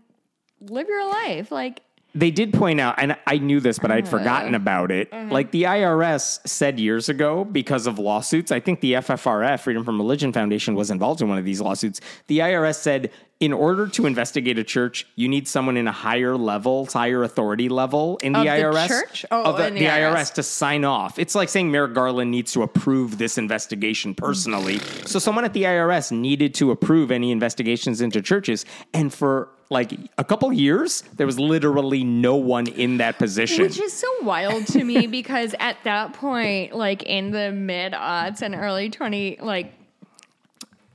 [0.62, 1.52] live your life.
[1.52, 1.82] Like
[2.16, 3.92] they did point out, and I knew this, but.
[3.96, 4.18] I'd mm-hmm.
[4.18, 5.12] forgotten about it.
[5.12, 5.32] Mm-hmm.
[5.32, 9.98] Like the IRS said years ago, because of lawsuits, I think the FFRF, Freedom from
[9.98, 12.02] Religion Foundation, was involved in one of these lawsuits.
[12.28, 16.38] The IRS said, in order to investigate a church, you need someone in a higher
[16.38, 18.88] level, higher authority level in the Of the IRS.
[18.88, 19.26] church?
[19.30, 20.16] Oh, of the, the the IRS.
[20.16, 21.20] IRS to sign off.
[21.20, 24.80] It's like saying Merrick Garland needs to approve this investigation personally.
[25.06, 28.66] so someone at the IRS needed to approve any investigations into churches.
[28.94, 33.64] And for like a couple years, there was literally no one in that position.
[33.64, 38.42] Which is so wild to me because at that point, like in the mid aughts
[38.42, 39.74] and early 20, like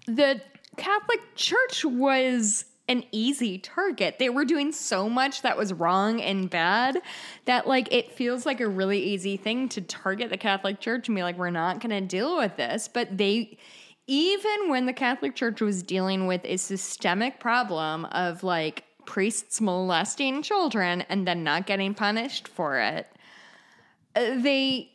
[0.07, 0.41] the
[0.77, 4.19] Catholic Church was an easy target.
[4.19, 7.01] They were doing so much that was wrong and bad
[7.45, 11.15] that like it feels like a really easy thing to target the Catholic Church and
[11.15, 12.89] be like, we're not gonna deal with this.
[12.89, 13.59] But they
[14.11, 20.43] even when the Catholic Church was dealing with a systemic problem of like priests molesting
[20.43, 23.07] children and then not getting punished for it,
[24.17, 24.91] uh, they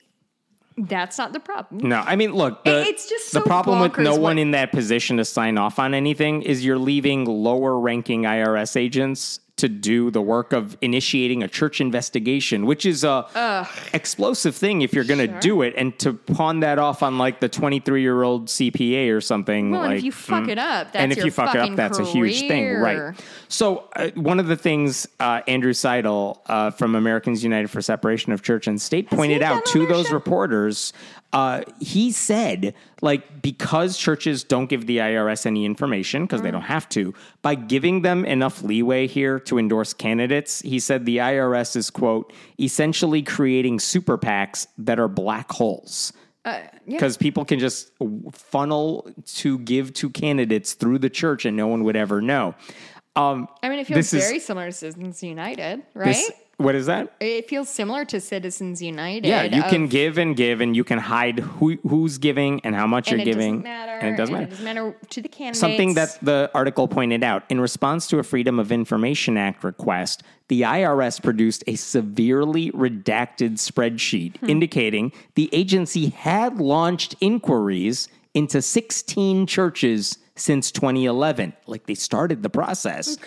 [0.78, 1.88] that's not the problem.
[1.88, 4.52] no, I mean, look, the, it's just the so problem with no one what- in
[4.52, 9.70] that position to sign off on anything is you're leaving lower ranking IRS agents to
[9.70, 15.06] do the work of initiating a church investigation, which is a explosive thing if you're
[15.06, 18.48] going to do it, and to pawn that off on like the 23 year old
[18.48, 19.72] CPA or something.
[19.72, 20.50] Well, like, if you fuck mm.
[20.50, 23.16] it up, that's and if you fuck it up, that's a huge thing, right?
[23.48, 28.34] So uh, one of the things uh, Andrew Seidel uh, from Americans United for Separation
[28.34, 30.92] of Church and State pointed out to those reporters,
[31.36, 36.62] uh, he said, like, because churches don't give the IRS any information because they don't
[36.62, 41.76] have to, by giving them enough leeway here to endorse candidates, he said the IRS
[41.76, 46.14] is, quote, essentially creating super PACs that are black holes.
[46.88, 47.92] Because people can just
[48.32, 52.56] funnel to give to candidates through the church and no one would ever know.
[53.18, 56.08] Um, I mean, it feels This is- very similar to Citizens United, right?
[56.14, 57.14] this- what is that?
[57.20, 59.28] it feels similar to Citizens United.
[59.28, 62.76] Yeah, you of- can give and give, and you can hide who who's giving and
[62.76, 64.46] how much and you're it giving, doesn't matter, and it doesn't matter.
[64.46, 65.60] It doesn't matter to the candidates.
[65.60, 70.24] Something that the article pointed out in response to a Freedom of Information Act request,
[70.48, 74.50] the IRS produced a severely redacted spreadsheet Hmm.
[74.50, 81.54] indicating the agency had launched inquiries into 16 churches since 2011.
[81.68, 83.18] Like they started the process.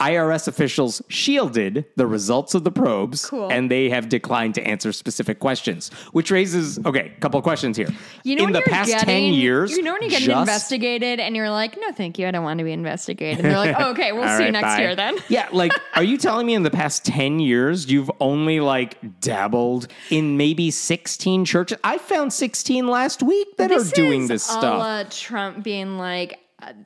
[0.00, 3.50] IRS officials shielded the results of the probes Cool.
[3.50, 7.76] and they have declined to answer specific questions, which raises okay, a couple of questions
[7.76, 7.88] here.
[8.24, 11.50] You know, in the past 10 years, you know when you get investigated and you're
[11.50, 13.44] like, no, thank you, I don't want to be investigated.
[13.44, 14.80] And they're like, oh, okay, we'll see you next bye.
[14.80, 15.18] year then.
[15.28, 19.88] Yeah, like, are you telling me in the past 10 years you've only like dabbled
[20.10, 21.78] in maybe 16 churches?
[21.84, 25.10] I found 16 last week that are doing is this stuff.
[25.10, 26.38] Trump being like,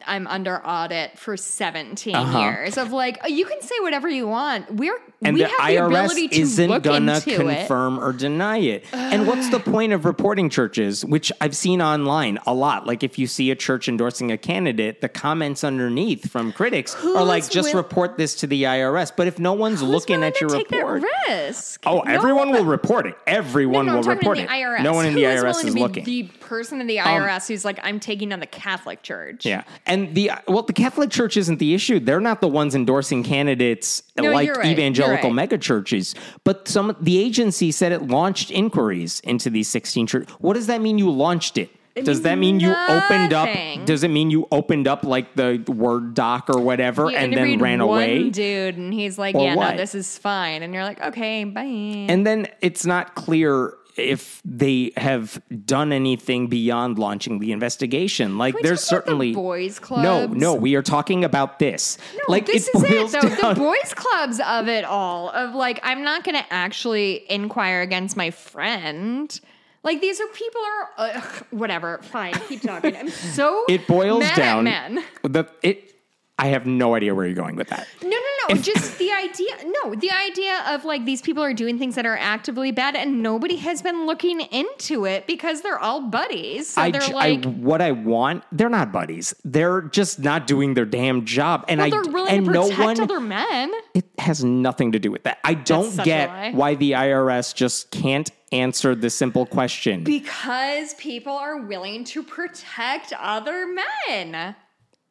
[0.06, 2.38] I'm under audit for 17 Uh-huh.
[2.40, 4.72] years of like, you can say whatever you want.
[4.74, 7.58] We're and we the have the IRS ability to isn't look gonna into it.
[7.60, 8.84] confirm or deny it.
[8.92, 12.86] and what's the point of reporting churches, which I've seen online a lot?
[12.86, 17.24] Like if you see a church endorsing a candidate, the comments underneath from critics are
[17.24, 19.10] like, just will- report this to the IRS.
[19.16, 21.82] But if no one's Who's looking at your take report, that risk?
[21.86, 23.16] oh, No everyone one- will report it.
[23.26, 24.42] Everyone No, no, will report it.
[24.48, 24.82] the IRS.
[24.82, 26.04] No one in Who the IRS is to be looking.
[26.04, 29.44] The person in the IRS who's like, I'm taking on the Catholic Church.
[29.46, 29.63] Yeah.
[29.86, 32.00] And the well, the Catholic Church isn't the issue.
[32.00, 34.66] They're not the ones endorsing candidates No, like right.
[34.66, 35.50] evangelical right.
[35.50, 36.14] megachurches.
[36.44, 40.34] But some the agency said it launched inquiries into these 16 churches.
[40.38, 41.70] What does that mean you launched it?
[42.02, 43.48] does that mean means you opened up?
[43.84, 47.58] Does it mean you opened up like the Word doc or whatever You and then
[47.60, 48.30] ran away?
[48.30, 49.70] dude, and he's like, Or "Yeah, what?
[49.72, 54.42] no, this is fine," and you're like, "Okay, bye." And then it's not clear if
[54.44, 58.38] they have done anything beyond launching the investigation.
[58.38, 60.34] Like there's about the certainly boys' No, clubs?
[60.34, 61.98] no, no, we are talking about this.
[62.14, 63.20] No, like this it is it boils though.
[63.20, 65.30] down The boys' clubs of it all.
[65.30, 69.38] Of like, I'm not going to actually inquire against my friend.
[69.82, 71.98] Like these are people are ugh, whatever.
[72.04, 72.96] Fine, keep talking.
[72.96, 75.04] I'm so it boils down men.
[75.22, 75.93] the it
[76.36, 77.86] I have no idea where you're going with that.
[78.02, 78.16] No, no,
[78.48, 78.54] no.
[78.60, 79.50] just the idea.
[79.84, 83.22] No, the idea of like these people are doing things that are actively bad, and
[83.22, 86.70] nobody has been looking into it because they're all buddies.
[86.70, 89.32] So I, they're like, I- what I want, they're not buddies.
[89.44, 92.62] They're just not doing their damn job, and well, I they're willing and to no
[92.64, 93.00] protect one.
[93.00, 93.72] other men.
[93.94, 95.38] it has nothing to do with that.
[95.44, 100.02] I don't get why the IRS just can't answer the simple question.
[100.02, 103.66] Because people are willing to protect other
[104.08, 104.56] men.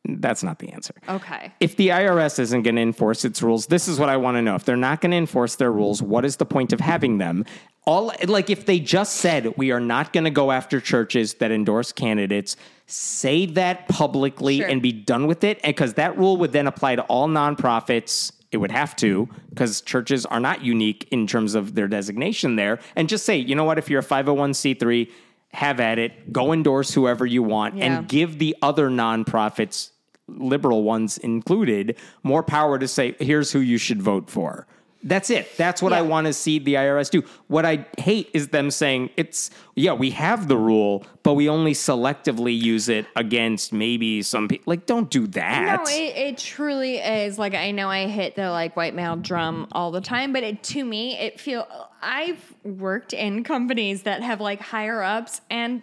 [0.05, 0.93] That's not the answer.
[1.07, 1.53] Okay.
[1.61, 4.41] If the IRS isn't going to enforce its rules, this is what I want to
[4.41, 4.55] know.
[4.55, 7.45] If they're not going to enforce their rules, what is the point of having them?
[7.85, 11.51] All like if they just said we are not going to go after churches that
[11.51, 14.67] endorse candidates, say that publicly Sure.
[14.67, 18.31] and be done with it And because that rule would then apply to all nonprofits.
[18.51, 22.79] It would have to because churches are not unique in terms of their designation there
[22.95, 25.09] and just say, you know what, if you're a 501c3,
[25.53, 27.85] have at it, go endorse whoever you want Yeah.
[27.97, 29.89] and give the other nonprofits
[30.37, 34.67] liberal ones included, more power to say, here's who you should vote for.
[35.05, 35.57] That's it.
[35.57, 37.23] That's what I want to see the IRS do.
[37.47, 41.73] What I hate is them saying it's, yeah, we have the rule, but we only
[41.73, 44.71] selectively use it against maybe some people.
[44.71, 45.81] Like, don't do that.
[45.83, 47.37] No, it, it truly is.
[47.37, 50.63] Like I know I hit the like white male drum all the time, but it
[50.63, 51.67] to me it feel
[52.01, 55.81] I've worked in companies that have like higher ups and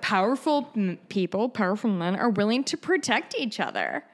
[0.00, 0.70] powerful
[1.08, 4.04] people, powerful men are willing to protect each other.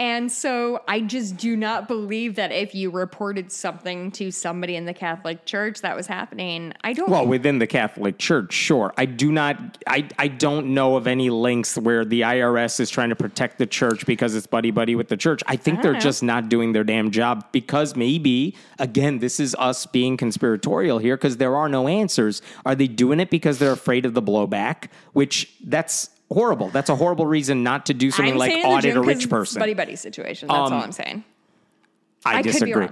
[0.00, 4.86] And so I just do not believe that if you reported something to somebody in
[4.86, 8.94] the Catholic Church that was happening, I don't well, within the Catholic Church, sure.
[8.96, 9.76] I do not.
[9.86, 13.66] I I don't know of any links where the IRS is trying to protect the
[13.66, 15.42] church because it's buddy buddy with the church.
[15.46, 16.00] I think they're know.
[16.00, 21.18] just not doing their damn job because maybe again this is us being conspiratorial here
[21.18, 22.40] because there are no answers.
[22.64, 24.88] Are they doing it because they're afraid of the blowback?
[25.12, 26.68] Which that's horrible.
[26.68, 29.00] That's a horrible reason not to do something I'm like saying in the audit a
[29.02, 29.58] rich person.
[29.60, 30.48] Buddy buddy situation.
[30.48, 31.24] That's Um, all I'm saying.
[32.24, 32.88] I, I disagree.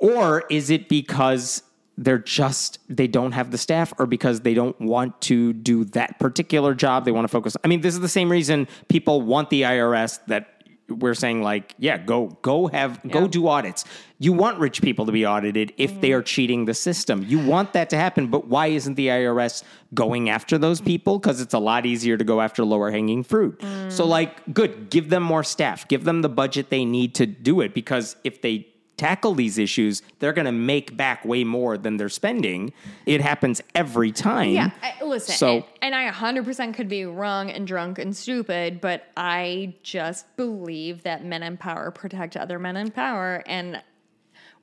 [0.00, 1.62] Or is it because
[1.98, 6.18] they're just they don't have the staff or because they don't want to do that
[6.18, 9.48] particular job they want to focus I mean this is the same reason people want
[9.48, 10.55] the IRS that
[10.88, 13.84] we're saying like yeah go go have go do audits.
[14.18, 16.18] You want rich people to be audited if they mm.
[16.18, 17.24] are cheating the system.
[17.26, 19.62] You want that to happen but why isn't the IRS
[19.94, 21.18] going after those people?
[21.20, 23.60] Cuz it's a lot easier to go after lower hanging fruit.
[23.88, 24.08] So mm.
[24.08, 25.88] like good give them more staff.
[25.88, 30.02] Give them the budget they need to do it because if they tackle these issues,
[30.18, 32.72] they're going to make back way more than they're spending.
[33.04, 34.50] It happens every time.
[34.50, 38.80] Yeah, I, listen, So- and, and I 100% could be wrong and drunk and stupid,
[38.80, 43.42] but I just believe that men in power protect other men in power.
[43.46, 43.82] And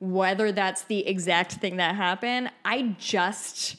[0.00, 3.76] whether that's the exact thing that happened, I just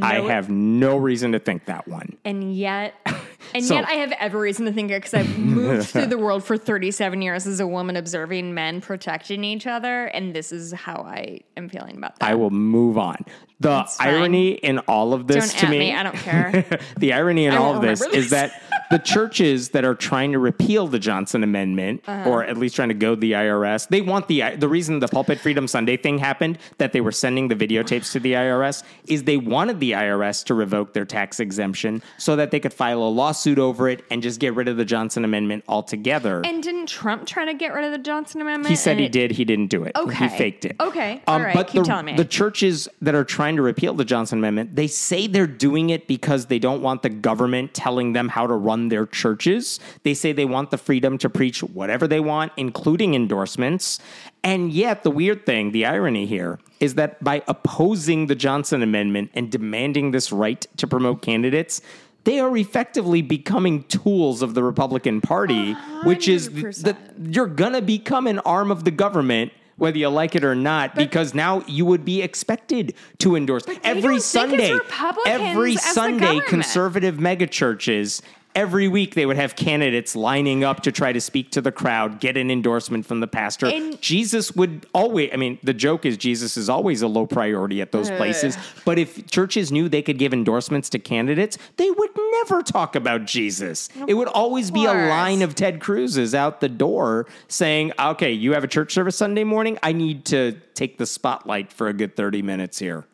[0.00, 2.16] I have no reason to think that one.
[2.24, 2.94] and yet
[3.54, 6.16] and So- yet I have every reason to think it because I've moved through the
[6.18, 10.72] world for 37 years as a woman observing men protecting each other and this is
[10.72, 12.30] how I am feeling about that.
[12.30, 13.16] I will move on.
[13.60, 16.64] The irony in all of this Don't to me, me, I don't care.
[16.98, 18.60] the irony in all of this remember is that
[18.92, 22.28] the churches that are trying to repeal the Johnson Amendment, Uh-huh.
[22.30, 25.08] or at least trying to go to the IRS, they want the the reason the
[25.08, 29.24] Pulpit Freedom Sunday thing happened that they were sending the videotapes to the IRS is
[29.24, 33.08] they wanted the IRS to revoke their tax exemption so that they could file a
[33.08, 36.42] lawsuit over it and just get rid of the Johnson Amendment altogether.
[36.44, 38.68] and didn't Trump try to get rid of the Johnson Amendment?
[38.70, 39.30] He said he it- did.
[39.32, 39.92] He didn't do it.
[39.96, 40.28] Okay.
[40.28, 40.76] He faked it.
[40.80, 41.22] Okay.
[41.26, 41.54] All right.
[41.54, 42.14] But Keep the, telling me.
[42.16, 46.06] the churches that are trying to repeal the Johnson Amendment, they say they're doing it
[46.06, 49.80] because they don't want the government telling them how to run their churches.
[50.02, 53.98] They say they want the freedom to preach whatever they want, including endorsements.
[54.42, 59.30] And yet, the weird thing, the irony here, is that by opposing the Johnson Amendment
[59.34, 61.80] and demanding this right to promote candidates,
[62.24, 65.72] they are effectively becoming tools of the Republican Party,
[66.04, 69.52] which is the, you're going to become an arm of the government.
[69.76, 73.80] Whether you like it or not, because now you would be expected to endorse every
[73.82, 74.78] don't think it's Sunday.
[75.26, 78.20] Every Sunday, conservative megachurches
[78.54, 82.20] every week they would have candidates lining up to try to speak to the crowd,
[82.20, 83.66] get an endorsement from the pastor.
[83.66, 87.80] And- Jesus would always, I mean, the joke is Jesus is always a low priority
[87.80, 88.56] at those places.
[88.84, 93.24] But if churches knew they could give endorsements to candidates, they would never talk about
[93.24, 93.88] Jesus.
[94.06, 98.52] it would always be a line of Ted Cruz's out the door saying, okay, you
[98.52, 99.78] have a church service Sunday morning.
[99.82, 103.06] I need to take the spotlight for a good 30 minutes here.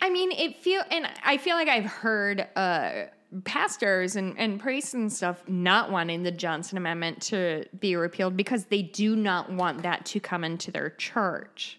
[0.00, 3.04] I mean, it feel and I feel like I've heard uh,
[3.44, 8.66] pastors and, and priests and stuff not wanting the Johnson Amendment to be repealed because
[8.66, 11.78] they do not want that to come into their church.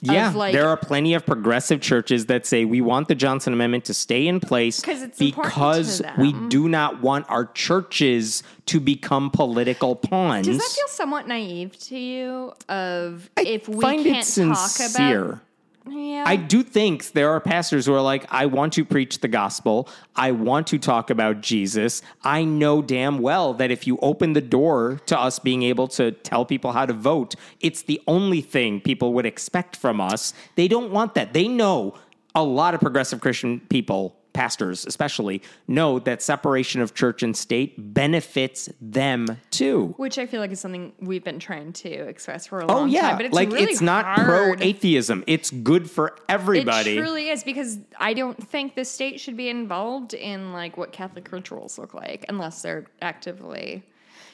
[0.00, 3.84] Yeah, like- there are plenty of progressive churches that say we want the Johnson Amendment
[3.86, 4.80] to stay in place
[5.18, 10.46] because we do not want our churches to become political pawns.
[10.46, 12.52] Does that feel somewhat naive to you?
[12.68, 14.54] Of I if we find can't it sincere.
[14.54, 15.40] talk about,
[15.86, 19.28] yeah, I do think there are pastors who are like, I want to preach the
[19.28, 19.88] gospel.
[20.16, 22.00] I want to talk about Jesus.
[22.22, 26.12] I know damn well that if you open the door to us being able to
[26.12, 30.32] tell people how to vote, it's the only thing people would expect from us.
[30.54, 31.34] They don't want that.
[31.34, 31.94] They know
[32.34, 37.94] a lot of progressive Christian people, pastors especially, know that separation of church and state
[37.94, 39.94] benefits them too.
[39.96, 42.88] which I feel like is something we've been trying to express for a Oh long
[42.90, 43.16] yeah, time.
[43.16, 45.24] But it's like really it's not pro atheism.
[45.26, 46.96] It's good for everybody.
[46.96, 50.92] It truly is because I don't think the state should be involved in like what
[50.92, 53.82] Catholic rituals look like unless they're actively,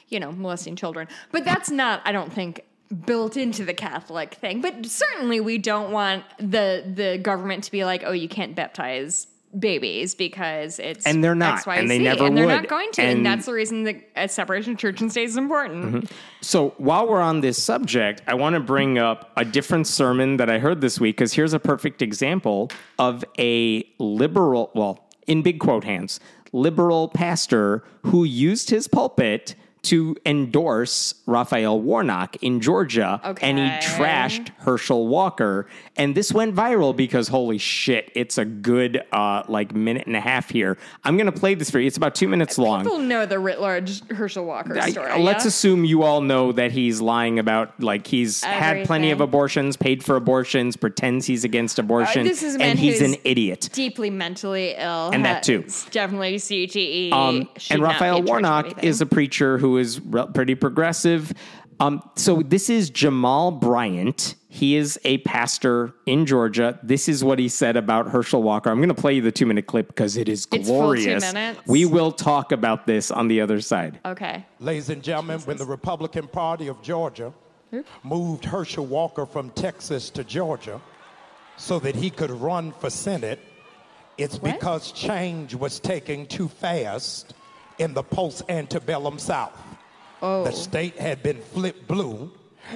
[0.09, 1.07] you know, molesting children.
[1.31, 2.65] But that's not, I don't think,
[3.05, 4.61] built into the Catholic thing.
[4.61, 9.27] But certainly we don't want the the government to be like, oh, you can't baptize
[9.59, 12.53] babies because it's And they're not, XYZ, and they never and they're would.
[12.53, 15.25] not going to, and, And- that's the reason that a separation of church and state
[15.25, 15.85] is important.
[15.85, 16.15] Mm-hmm.
[16.41, 20.49] So while we're on this subject, I want to bring up a different sermon that
[20.49, 25.59] I heard this week because here's a perfect example of a liberal, well, in big
[25.59, 26.19] quote hands,
[26.53, 34.49] liberal pastor who used his pulpit to endorse Raphael Warnock in Georgia and he trashed
[34.59, 35.67] Herschel Walker.
[35.97, 40.19] And this went viral because holy shit, it's a good uh, like minute and a
[40.21, 40.77] half here.
[41.03, 41.87] I'm to play this for you.
[41.87, 42.83] It's about two minutes long.
[42.83, 45.19] People know the writ large Herschel Walker I- story.
[45.19, 45.49] let's yeah?
[45.49, 50.03] assume you all know that he's lying about like he's had plenty of abortions, paid
[50.03, 53.69] for abortions, pretends he's against abortion, Uh, this is a man and he's an idiot.
[53.73, 55.65] deeply mentally ill, And that too.
[55.89, 57.11] Definitely CTE.
[57.11, 61.33] Um, and Raphael in charge of Warnock is a preacher who is re- pretty progressive.
[61.79, 64.35] Um, so this is Jamal Bryant.
[64.49, 66.77] He is a pastor in Georgia.
[66.83, 68.69] This is what he said about Herschel Walker.
[68.69, 71.01] I'm going to play you the two minute clip because it is It's full two
[71.03, 71.33] glorious.
[71.33, 71.59] minutes?
[71.65, 73.99] We will talk about this on the other side.
[74.05, 74.45] okay.
[74.59, 77.33] Ladies and gentlemen, when the Republican Party of Georgia
[78.03, 80.79] moved Herschel Walker from Texas to Georgia
[81.57, 83.39] so that he could run for Senate,
[84.19, 84.53] it's What?
[84.53, 87.33] because change was taking too fast
[87.81, 89.57] in the post antebellum South.
[90.21, 90.43] Oh.
[90.43, 92.31] The state had been flipped blue,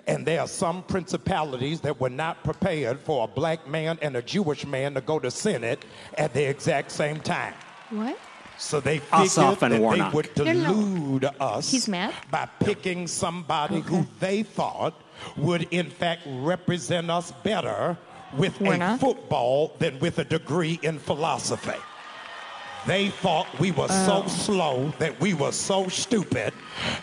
[0.08, 4.22] and there are some principalities that were not prepared for a black man and a
[4.22, 5.86] Jewish man to go to Senate
[6.18, 7.54] at the exact same time.
[7.92, 8.18] What?
[8.58, 10.12] So they figured Ossoff that Warnock.
[10.12, 10.74] they would No, no, no.
[10.74, 12.14] delude us He's mad?
[12.32, 14.94] by picking somebody who they thought
[15.38, 17.98] would in fact represent us better
[18.38, 21.80] with a football than with a degree in philosophy.
[22.88, 24.06] They thought we were Oh.
[24.06, 24.28] so uh.
[24.28, 26.54] slow, that we were so stupid,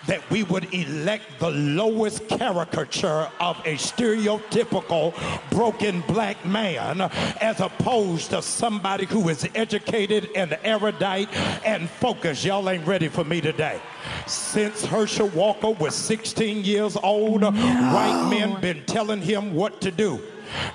[0.06, 5.12] that we would elect the lowest caricature of a stereotypical
[5.50, 7.00] broken black man
[7.40, 11.28] as opposed to somebody who is educated and erudite
[11.64, 12.44] and focused.
[12.44, 13.80] Y'all ain't ready for me today.
[14.26, 20.20] Since Herschel Walker was 16 years old, white men been telling him what to do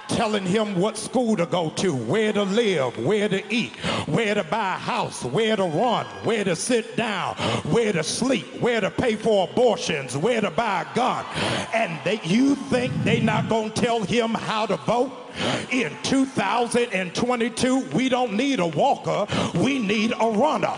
[0.08, 3.76] telling him what school to go to, where to live, where to eat,
[4.08, 7.36] where to buy a house, where to run, where to sit down,
[7.72, 11.26] where to sleep, where to pay for abortions, where to buy a gun.
[11.74, 15.27] And they, you think they not gonna tell him how to vote?
[15.72, 19.26] In 2022, we don't need a walker,
[19.60, 20.78] we need a runner.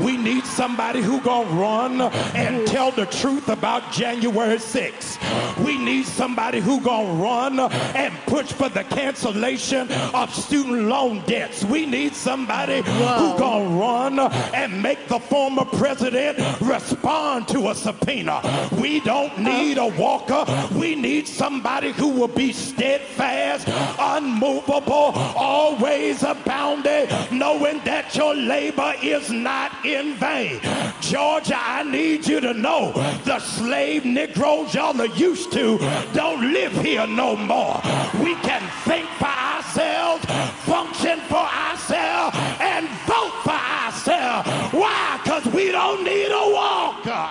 [0.00, 5.64] We need somebody who gonna run and tell the truth about January 6th.
[5.64, 11.64] We need somebody who gonna run and push for the cancellation of student loan debts.
[11.64, 18.40] We need somebody who gonna run and make the former president respond to a subpoena.
[18.80, 19.82] We don't need uh.
[19.82, 20.44] a walker.
[20.74, 23.68] We need somebody who will be steadfast,
[24.00, 30.60] unmovable, always abounding, knowing that your labor is not in vain.
[31.00, 32.92] Georgia, I need you to know
[33.24, 35.78] the slave Negroes y'all are used to
[36.12, 37.80] don't live here no more.
[38.22, 40.24] We can think for ourselves,
[40.64, 44.48] function for ourselves, and vote for ourselves.
[44.72, 45.20] Why?
[45.22, 47.30] Because we don't need a walker.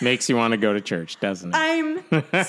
[0.00, 1.56] Makes you want to go to church, doesn't it?
[1.56, 2.02] I'm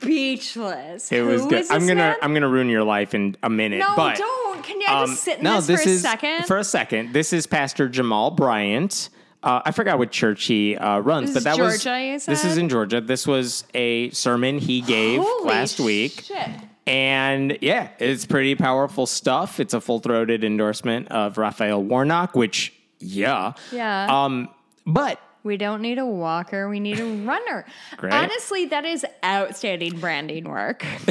[0.00, 1.12] speechless.
[1.12, 1.70] it was Who good.
[1.70, 2.16] I'm gonna man?
[2.22, 3.80] I'm gonna ruin your life in a minute.
[3.80, 4.64] No, but, don't.
[4.64, 6.46] Can you um, just sit in no, this, this for a is second?
[6.46, 7.12] for a second.
[7.12, 9.10] This is Pastor Jamal Bryant.
[9.42, 12.44] Uh, I forgot what church he uh, runs, This but that was Georgia, you this
[12.44, 13.00] is in Georgia.
[13.00, 16.20] This was a sermon he gave Holy last week.
[16.24, 16.48] shit.
[16.86, 19.58] And yeah, it's pretty powerful stuff.
[19.58, 23.52] It's a full throated endorsement of Raphael Warnock, which, yeah.
[23.72, 24.24] Yeah.
[24.24, 24.48] Um,
[24.86, 26.68] but We don't need a walker.
[26.68, 27.64] We need a runner.
[27.96, 28.12] Great.
[28.12, 30.84] Honestly, that is outstanding branding work.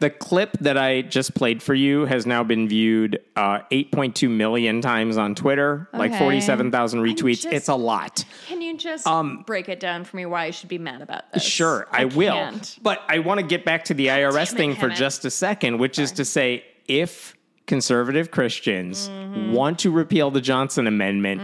[0.00, 4.80] the clip that I just played for you has now been viewed uh, 8.2 million
[4.80, 6.18] times on Twitter, like Okay.
[6.18, 7.42] 47,000 retweets.
[7.42, 8.24] just- it's a lot.
[8.46, 9.06] Can you just
[9.46, 11.42] break it down for me why I should be mad about this?
[11.44, 12.52] Um, Sure, I, will.
[12.82, 15.78] But I want to get back to the IRS it, thing for just a second,
[15.78, 17.35] which is to say, if
[17.66, 19.52] conservative Christians Mm-hmm.
[19.52, 21.40] want to repeal the Johnson Amendment,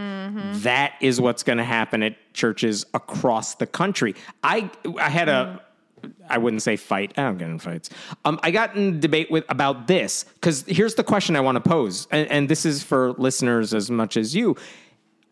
[0.62, 4.14] that is what's going to happen at churches across the country.
[4.42, 5.60] I I had a
[6.28, 7.12] I wouldn't say fight.
[7.16, 7.90] I don't get in fights.
[8.24, 11.60] Um, I got in debate with about this because here's the question I want to
[11.68, 14.56] pose, and, and this is for listeners as much as you.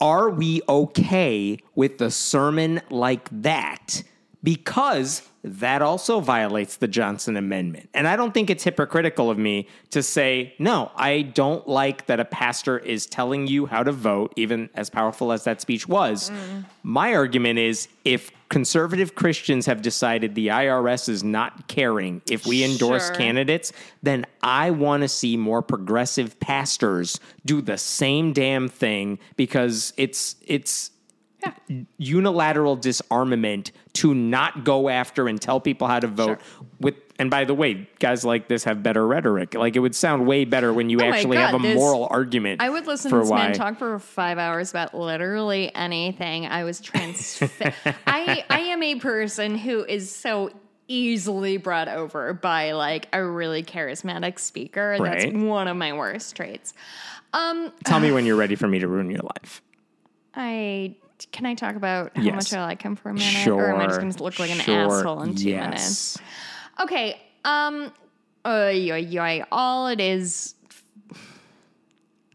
[0.00, 4.02] Are we okay with a sermon like that?
[4.42, 7.88] Because that also violates the Johnson Amendment.
[7.94, 12.20] And I don't think it's hypocritical of me to say, no, I don't like that
[12.20, 16.30] a pastor is telling you how to vote, even as powerful as that speech was.
[16.30, 16.64] Mm.
[16.82, 22.64] My argument is if conservative Christians have decided the IRS is not caring if we
[22.64, 23.16] endorse Sure.
[23.16, 23.72] candidates,
[24.02, 30.36] then I want to see more progressive pastors do the same damn thing because it's
[30.46, 30.90] it's
[31.98, 36.40] unilateral disarmament to not go after and tell people how to vote
[36.80, 40.26] with and by the way guys like this have better rhetoric like it would sound
[40.26, 43.18] way better when you Oh actually God, have a moral argument I would listen for
[43.18, 46.46] to this why man talk for five hours about literally anything.
[46.46, 47.42] I was trans.
[48.06, 50.50] I I am a person who is so
[50.88, 54.92] easily brought over by like a really charismatic speaker.
[54.92, 56.74] and That's one of my worst traits.
[57.32, 59.62] Um, tell me when you're ready for me to ruin your life
[60.34, 60.96] I
[61.32, 62.34] can I talk about how Yes.
[62.34, 64.38] much I like him for a minute, sure or am I just going to look
[64.38, 65.60] like an sure, asshole in two yes.
[65.60, 66.18] minutes?
[66.82, 67.20] Okay.
[67.44, 67.92] Um.
[68.42, 70.54] Uh, yoy, yoy, all it is.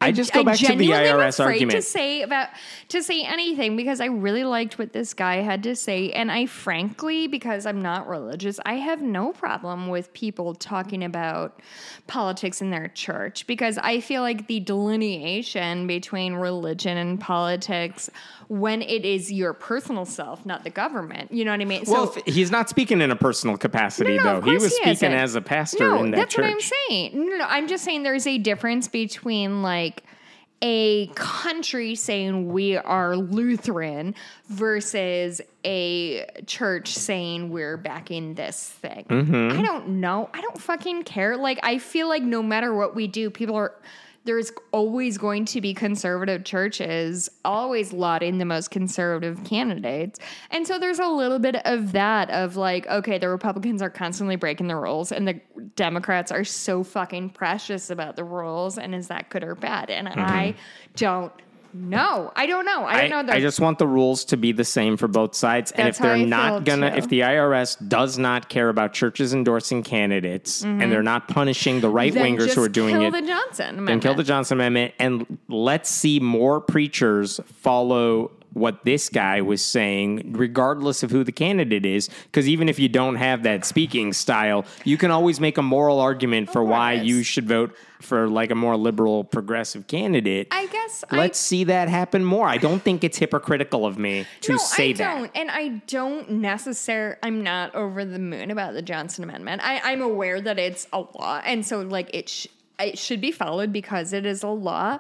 [0.06, 1.72] I just go back to the IRS afraid argument.
[1.78, 2.50] to say about
[2.90, 6.46] to say anything because I really liked what this guy had to say, and I
[6.46, 11.60] frankly, because I'm not religious, I have no problem with people talking about
[12.08, 18.10] politics in their church because I feel like the delineation between religion and politics
[18.48, 21.32] when it is your personal self, not the government.
[21.32, 21.84] You know what I mean?
[21.88, 24.46] well, if- he's not speaking in a personal capacity No, no, though.
[24.46, 25.14] He was he speaking isn't.
[25.14, 26.44] as a pastor no, in that that's church.
[26.46, 27.12] what I'm saying.
[27.16, 29.95] No, no, I'm just saying there's a difference between like
[30.62, 34.16] a country saying we are Lutheran
[34.48, 39.06] versus a church saying we're backing this thing.
[39.10, 39.60] Mm-hmm.
[39.60, 40.30] I don't know.
[40.34, 41.38] I don't fucking care.
[41.38, 43.76] Like I feel like no matter what we do, people are
[44.26, 50.20] there's always going to be conservative churches always lauding the most conservative candidates.
[50.52, 54.36] And so there's a little bit of that of like, okay, the Republicans are constantly
[54.36, 55.40] breaking the rules and the
[55.76, 58.78] Democrats are so fucking precious about the rules.
[58.78, 59.90] And is that good or bad?
[59.90, 60.60] And I mm-hmm.
[60.96, 61.34] don't
[61.76, 62.32] know.
[62.36, 62.86] I don't know.
[62.86, 63.34] I don't know.
[63.34, 65.72] I, I just want the rules to be the same for both sides.
[65.72, 66.98] and if how they're I not gonna, too.
[66.98, 71.90] if the IRS does not care about churches endorsing candidates and they're not punishing the
[71.90, 72.22] right Mm-hmm.
[72.24, 74.94] then wingers just who are doing kill it, the Johnson then kill the Johnson Amendment
[75.00, 81.32] and let's see more preachers follow what this guy was saying, regardless of who the
[81.34, 82.10] candidate is.
[82.26, 86.00] Because even if you don't have that speaking style, you can always make a moral
[86.00, 87.06] argument for why course.
[87.06, 87.76] you should vote
[88.06, 90.48] for like a more liberal, progressive candidate.
[90.52, 92.48] I guess I- Let's see that happen more.
[92.48, 95.16] I don't think it's hypocritical of me to no, say I that.
[95.18, 97.18] don't, and I don't necessarily.
[97.24, 99.62] I'm not over the moon about the Johnson Amendment.
[99.64, 102.48] I, I'm aware that it's a law, and so like it, sh-
[102.80, 105.00] it should be followed because it is a law.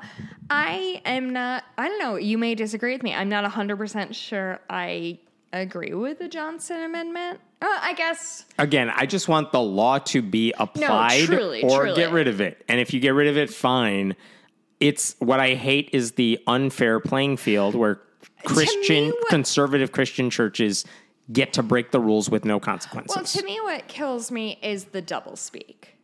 [0.49, 1.63] I am not.
[1.77, 2.15] I don't know.
[2.15, 3.13] You may disagree with me.
[3.13, 4.59] I'm not 100 percent sure.
[4.69, 5.19] I
[5.59, 7.39] agree with the Johnson Amendment.
[7.61, 8.45] Uh, I guess.
[8.57, 11.95] Again, I just want the law to be applied truly, or truly.
[11.95, 12.63] get rid of it.
[12.67, 14.15] And if you get rid of it, fine.
[14.79, 18.01] It's what I hate is the unfair playing field where
[18.43, 20.85] Christian what- conservative Christian churches
[21.31, 23.15] get to break the rules with no consequences.
[23.15, 25.95] Well, to me, what kills me is the double speak.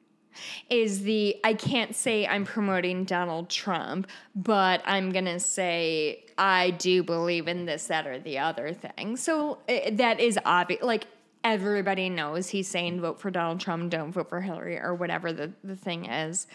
[0.70, 7.04] Is the I can't say I'm promoting Donald Trump, but I'm gonna say I do
[7.04, 9.16] believe in this, that, or the other thing.
[9.16, 10.82] So eh, that is obvious.
[10.82, 11.06] Like
[11.44, 15.52] everybody knows he's saying vote for Donald Trump, don't vote for Hillary, or whatever the,
[15.64, 16.48] the thing is.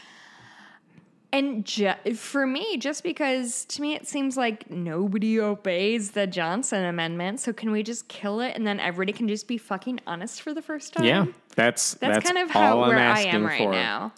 [1.33, 6.85] And ju- for me, just because to me it seems like nobody obeys the Johnson
[6.85, 10.43] Amendment, so can we just kill it and then everybody can just be fucking honest
[10.43, 11.05] for the first time?
[11.05, 13.71] yeah, that's that's, that's kind of how I'm where I am right for.
[13.71, 14.13] now.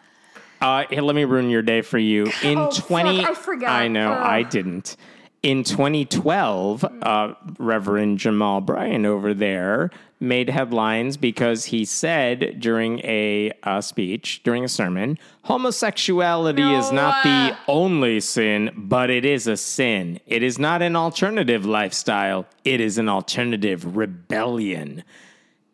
[0.63, 2.25] Uh, here, let me ruin your day for you.
[2.43, 3.71] In Oh, fuck, 20, I forgot.
[3.71, 4.13] I know.
[4.13, 4.97] I didn't.
[5.43, 13.53] In 2012, uh, Reverend Jamal Bryant over there made headlines because he said during a
[13.63, 17.31] uh, speech, during a sermon, homosexuality is not No.
[17.31, 20.19] the only sin, but it is a sin.
[20.27, 25.05] It is not an alternative lifestyle, it is an alternative rebellion.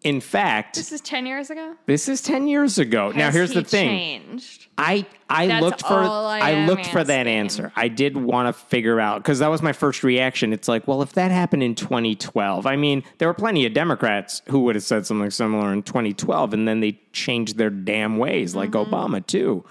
[0.05, 1.75] In fact, This is ten years ago.
[1.87, 3.11] this is 10 years ago.
[3.17, 3.89] now, here's he the thing.
[3.89, 4.67] Changed.
[4.77, 7.73] I I That's looked for I I, looked for that answer.
[7.75, 10.53] I did want to figure out because that was my first reaction.
[10.53, 14.43] It's like, well, if that happened in 2012, I mean, there were plenty of Democrats
[14.51, 18.55] who would have said something similar in 2012, and then they changed their damn ways,
[18.55, 18.93] like Mm-hmm.
[18.95, 19.65] Obama too.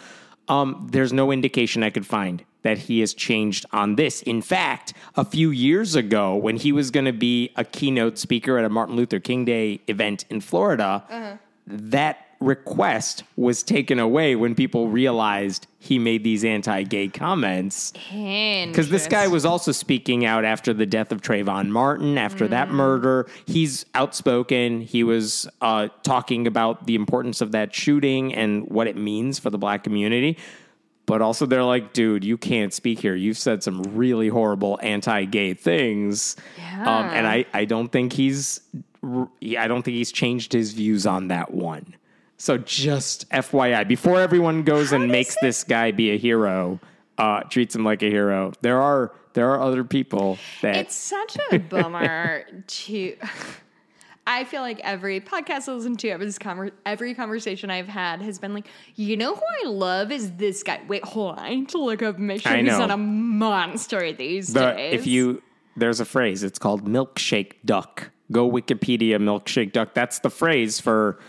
[0.47, 4.21] Um, there's no indication I could find that he has changed on this.
[4.23, 8.57] In fact, a few years ago, when he was going to be a keynote speaker
[8.57, 11.37] at a Martin Luther King Day event in Florida, Uh-huh.
[11.67, 19.07] that request was taken away when people realized he made these anti-gay comments because this
[19.07, 22.71] guy was also speaking out after the death of Trayvon Martin after that Mm.
[22.73, 28.87] murder he's outspoken he was uh, talking about the importance of that shooting and what
[28.87, 30.37] it means for the black community
[31.05, 35.53] but also they're like dude you can't speak here you've said some really horrible anti-gay
[35.53, 36.35] things
[36.81, 38.61] um, and I, I don't think he's
[39.03, 41.95] I don't think he's changed his views on that one
[42.43, 46.77] so just FYI, before everyone goes and makes this guy be a hero,
[47.17, 48.51] uh, treats him like a hero.
[48.59, 53.15] There are there are other people that It's such a bummer to.
[54.25, 58.39] I feel like every podcast I listen to, every, conver- every conversation I've had has
[58.39, 60.81] been like, you know who I love is this guy.
[60.87, 61.39] Wait, hold on.
[61.39, 62.79] I need to look up make sure I he's know.
[62.79, 64.93] not a monster these the, days.
[64.93, 65.41] if you
[65.75, 66.43] there's a phrase.
[66.43, 68.11] It's called milkshake duck.
[68.31, 69.93] Go Wikipedia milkshake duck.
[69.93, 71.19] That's the phrase for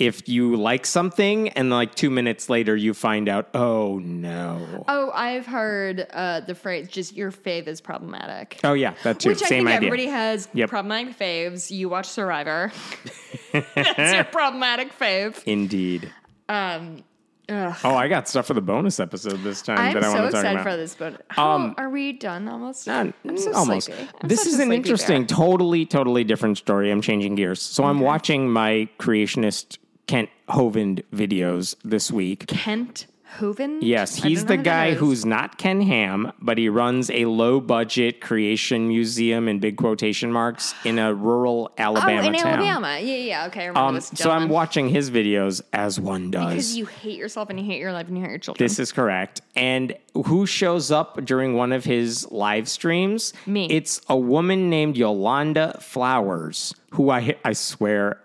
[0.00, 4.84] if you like something and like two minutes later you find out, oh no.
[4.88, 8.58] Oh, I've heard uh, the phrase just your fave is problematic.
[8.64, 9.28] Oh yeah, that too.
[9.28, 9.76] Which I Same think idea.
[9.76, 10.70] everybody has Yep.
[10.70, 11.70] problematic faves.
[11.70, 12.72] You watch Survivor.
[13.52, 15.42] That's your problematic fave.
[15.44, 16.10] Indeed.
[16.48, 17.04] Um.
[17.52, 20.26] Oh, I got stuff for the bonus episode this time I'm that I so want
[20.26, 22.86] to talk excited for this, but how Um, are we done almost?
[22.86, 23.86] Not- I'm so almost.
[23.88, 24.08] sleepy.
[24.22, 25.36] I'm this is an interesting, bear.
[25.36, 26.92] totally, totally different story.
[26.92, 27.60] I'm changing gears.
[27.60, 32.46] So I'm watching my creationist Kent Hovind videos this week.
[32.46, 33.06] Kent
[33.38, 33.78] Hovind.
[33.80, 38.88] Yes, he's the guy who's not Ken Ham, but he runs a low budget creation
[38.88, 42.54] museum in big quotation marks in a rural Alabama Oh, in town.
[42.54, 42.98] Alabama.
[43.00, 43.46] Yeah, yeah.
[43.46, 46.48] Okay, Um, so I'm watching his videos as one does.
[46.54, 48.64] because you hate yourself and you hate your life and you hate your children.
[48.64, 49.42] This is correct.
[49.54, 49.94] And
[50.26, 53.32] who shows up during one of his live streams?
[53.46, 53.68] Me.
[53.70, 58.20] It's a woman named Yolanda Flowers, who I I swear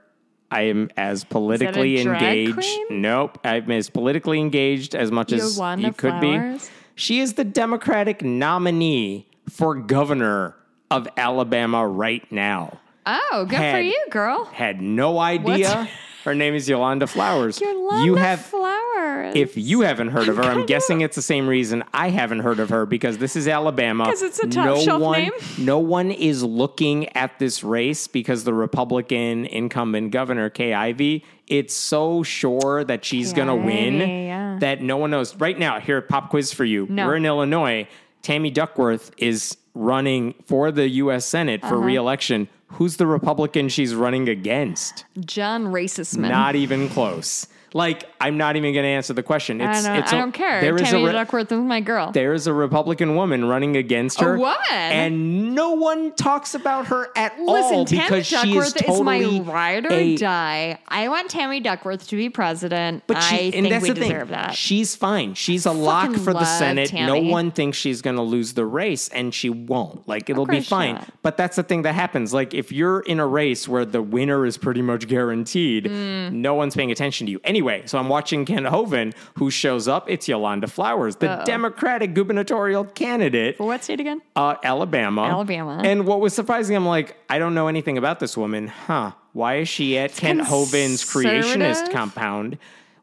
[0.56, 2.54] I am as politically engaged.
[2.54, 3.02] queen?
[3.02, 6.66] Nope, I'm as politically engaged as much as you could Flowers?
[6.66, 6.72] be.
[6.96, 10.56] She is the Democratic nominee for governor
[10.90, 12.80] of Alabama right now.
[13.06, 14.46] oh, good for you, girl.
[14.46, 15.90] Had no idea.
[16.26, 17.62] Her name is Yolanda Flowers.
[17.62, 19.34] Yolanda you have flowers.
[19.36, 22.60] if you haven't heard of her, I'm guessing it's the same reason I haven't heard
[22.60, 24.06] of her because this is Alabama.
[24.06, 25.32] 'Cause it's a top no shelf one, name?
[25.60, 31.24] No one is looking at this race because the Republican incumbent governor Kay Ivey.
[31.48, 34.58] It's so sure that she's going to win yeah.
[34.62, 35.36] that no one knows.
[35.36, 36.88] Right now, here pop quiz for you.
[36.90, 37.06] No.
[37.06, 37.88] We're in Illinois.
[38.24, 41.26] Tammy Duckworth is running for the U.S.
[41.26, 41.86] Senate for Uh-huh.
[41.86, 42.48] reelection.
[42.68, 45.06] Who's the Republican she's running against?
[45.20, 46.30] John Racistman.
[46.30, 47.48] Not even close.
[47.76, 49.60] Like, I'm not even going to answer the question.
[49.60, 50.62] I It's, don't, it's I a- don't care.
[50.62, 52.12] There is Tammy a Duckworth is my girl.
[52.14, 54.38] there's a Republican woman running against her.
[54.38, 54.58] what?
[54.72, 58.82] And no one talks about her at Listen, all Tammy because she is Duckworth is,
[58.84, 60.80] totally my ride or a- die.
[60.88, 63.04] I want Tammy Duckworth to be president.
[63.08, 64.10] But she, I and think that's we the thing.
[64.12, 64.56] deserve that.
[64.56, 65.34] She's fine.
[65.34, 66.94] She's a lock for the Senate.
[66.94, 70.08] No one thinks she's going to lose the race, and she won't.
[70.08, 71.06] Like it'll be fine.
[71.24, 72.34] But that's the thing that happens.
[72.34, 76.32] Like if you're in a race where the winner is pretty much guaranteed, Mm.
[76.32, 77.42] no one's paying attention to you.
[77.44, 80.10] Anyway, so I'm watching Kent Hovind, who shows up.
[80.10, 83.58] It's Yolanda Flowers, the Democratic gubernatorial candidate.
[83.58, 84.22] For what state again?
[84.36, 85.24] Uh, Alabama.
[85.24, 85.82] Alabama.
[85.84, 88.68] And what was surprising, I'm like, I don't know anything about this woman.
[88.68, 89.12] Huh.
[89.34, 92.58] Why is she at Kent Hovind's creationist compound?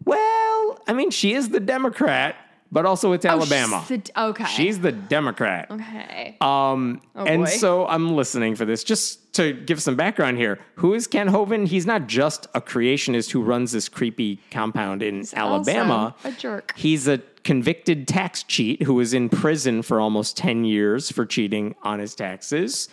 [0.05, 2.37] Well, I mean, she is the Democrat,
[2.73, 3.81] but also it's Alabama.
[3.83, 4.45] Oh, she's the- okay.
[4.47, 5.71] She's the Democrat.
[5.71, 6.37] Okay.
[6.41, 7.51] Um, and boy.
[7.51, 8.83] so I'm listening for this.
[8.83, 11.69] Just to give some background here, who is Kent Hovind?
[11.69, 16.15] He's not just a creationist who runs this creepy compound in Alabama.
[16.25, 16.73] also a jerk.
[16.77, 21.75] He's a convicted tax cheat who was in prison for almost 10 years for cheating
[21.83, 22.89] on his taxes.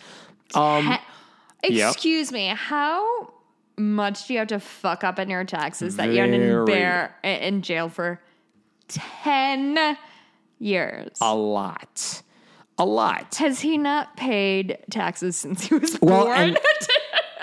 [0.54, 0.98] Um,
[1.64, 1.92] yep.
[1.92, 2.48] Excuse me.
[2.48, 3.32] How
[3.78, 6.58] much do you have to fuck up in your taxes that you're Very.
[6.60, 8.20] in, bear, in jail for
[8.90, 9.96] 10
[10.58, 11.16] years?
[11.20, 12.22] a lot.
[12.78, 13.34] A lot.
[13.36, 16.38] Has he not paid taxes since he was Well, born?
[16.38, 16.58] and-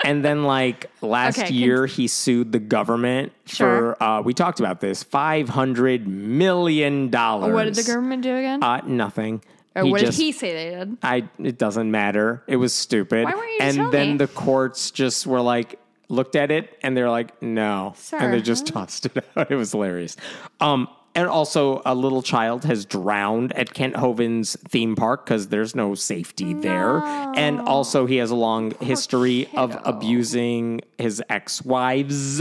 [0.04, 3.96] And then, like last Okay, year, he sued the government Sure.
[3.98, 4.02] for.
[4.02, 5.02] Uh, we talked about this.
[5.02, 7.52] Five hundred million dollars.
[7.52, 8.62] what did the government do again?
[8.62, 9.42] Uh, nothing.
[9.74, 10.98] or He what just- did he say they did?
[11.02, 11.28] I.
[11.42, 12.44] It doesn't matter.
[12.46, 13.24] It was stupid.
[13.24, 14.16] Why weren't you and then me?
[14.18, 18.44] the courts just were like, looked at it, and they're like, no, and they Sir,
[18.44, 19.50] just tossed it out.
[19.50, 20.16] It was hilarious.
[20.60, 20.88] Um.
[21.18, 25.96] And also, a little child has drowned at Kent Hovind's theme park because there's no
[25.96, 27.00] safety there.
[27.34, 32.40] And also, he has a long history of abusing his ex wives,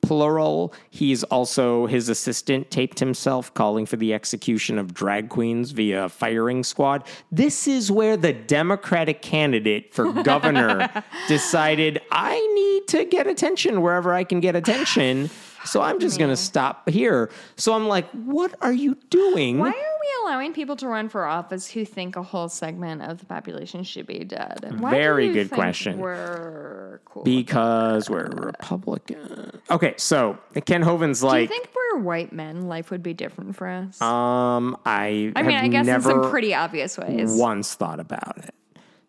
[0.00, 0.72] plural.
[0.88, 6.64] He's also, his assistant taped himself calling for the execution of drag queens via firing
[6.64, 7.06] squad.
[7.30, 10.88] This is where the Democratic candidate for governor
[11.28, 15.28] decided, I need to get attention wherever I can get attention.
[15.68, 17.30] So I'm just going to stop here.
[17.56, 19.58] So I'm like, what are you doing?
[19.58, 23.18] Why are we allowing people to run for office who think a whole segment of
[23.18, 24.76] the population should be dead?
[24.78, 25.98] Why Very good question.
[25.98, 27.22] We're cool.
[27.24, 29.60] Because we're Republican.
[29.70, 32.68] Okay, so Kent Hovind's like, do you think we're white men?
[32.68, 34.00] Life would be different for us.
[34.00, 37.34] um, I, I mean, I guess in some pretty obvious ways.
[37.34, 38.54] once thought about it.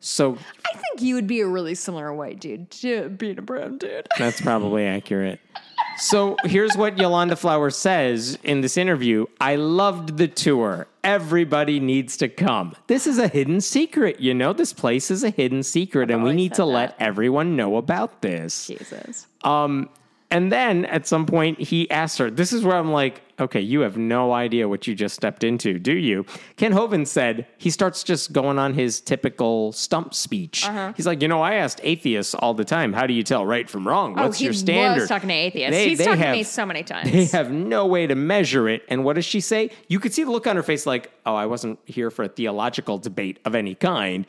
[0.01, 3.77] So I think you would be a really similar white dude to being a brown
[3.77, 4.07] dude.
[4.17, 5.39] That's probably accurate.
[5.99, 10.87] So here's what Yolanda Flower says in this interview I loved the tour.
[11.03, 12.75] Everybody needs to come.
[12.87, 14.19] This is a hidden secret.
[14.19, 17.55] You know, this place is a hidden secret, and we need to said let everyone
[17.55, 18.67] know about this.
[18.67, 19.27] Jesus.
[19.43, 19.89] Um,
[20.31, 23.79] and then at some point, he asks her, This is where I'm like, okay, you
[23.81, 26.25] have no idea what you just stepped into, do you?
[26.57, 30.65] Kent Hovind said he starts just going on his typical stump speech.
[30.67, 30.93] Uh-huh.
[30.95, 33.69] He's like, You know, I asked atheists all the time, how do you tell right
[33.69, 34.13] from wrong?
[34.13, 35.01] What's oh, he your standard?
[35.01, 35.71] was talking to atheists.
[35.71, 37.11] They- He's they talked have- to me so many times.
[37.11, 38.83] They have no way to measure it.
[38.89, 39.71] And what does she say?
[39.87, 42.29] You could see the look on her face like, oh, I wasn't here for a
[42.29, 44.25] theological debate of any kind.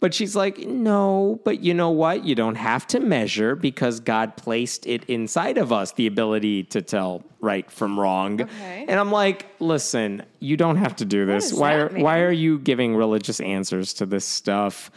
[0.00, 2.24] But she's like, no, but you know what?
[2.24, 6.80] You don't have to measure because God placed it inside of us, the ability to
[6.80, 8.40] tell right from wrong.
[8.40, 8.86] Okay.
[8.88, 11.52] And I'm like, listen, you don't have to do this.
[11.52, 12.02] Why are mean?
[12.02, 14.90] why are you giving religious answers to this stuff?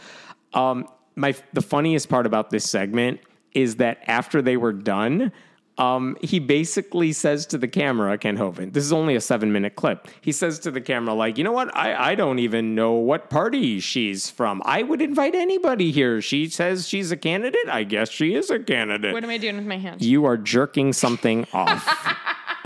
[0.54, 3.20] Um, my the funniest part about this segment
[3.52, 5.32] is that after they were done,
[5.76, 9.74] um, he basically says to the camera, Kent Hovind, this is only a seven minute
[9.74, 10.06] clip.
[10.20, 11.74] He says to the camera, like, you know what?
[11.76, 14.62] I, I don't even know what party she's from.
[14.64, 16.20] I would invite anybody here.
[16.20, 17.68] She says she's a candidate.
[17.68, 19.12] I guess she is a candidate.
[19.12, 20.00] What am I doing with my hand?
[20.02, 21.84] you are jerking something off.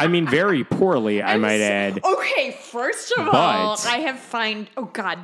[0.01, 2.05] I mean, very poorly, I might add.
[2.05, 4.69] Okay, first of But- all, I have find.
[4.77, 5.19] Oh God,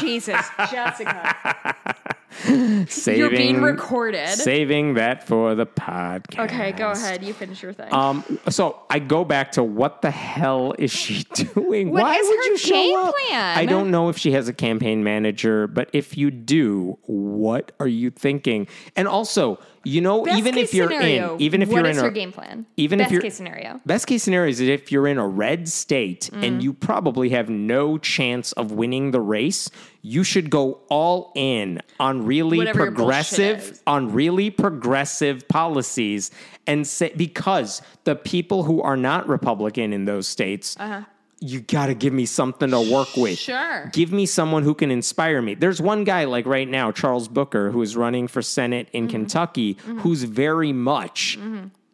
[0.00, 1.76] Jesus, Jessica,
[2.32, 4.28] Saving, you're being recorded.
[4.28, 6.38] Saving that for the podcast.
[6.44, 7.22] okay, go ahead.
[7.22, 7.92] You finish your thing.
[7.92, 11.90] Um, so I go back to what the hell is she doing?
[11.90, 13.14] What Why is would her you show game up?
[13.28, 13.58] plan?
[13.58, 17.88] I don't know if she has a campaign manager, but if you do, what are
[17.88, 18.66] you thinking?
[18.96, 22.06] And also, you know, Best even if you're scenario, in, even if you're in her
[22.06, 22.66] a game plan?
[22.76, 23.80] even Best if you're case scenario.
[23.84, 26.46] Best case scenario is if you're in a red state Mm.
[26.46, 29.70] and you probably have no chance of winning the race,
[30.02, 36.30] you should go all in on really Whatever progressive on really progressive policies
[36.66, 40.76] and say because the people who are not Republican in those states
[41.44, 43.48] you got to give me something to work with.
[43.48, 43.80] Uh-huh.
[43.80, 43.90] Sure.
[43.92, 45.54] Give me someone who can inspire me.
[45.54, 49.10] There's one guy like right now, Charles Booker, who is running for Senate in Mm-hmm.
[49.10, 51.36] Kentucky, who's very much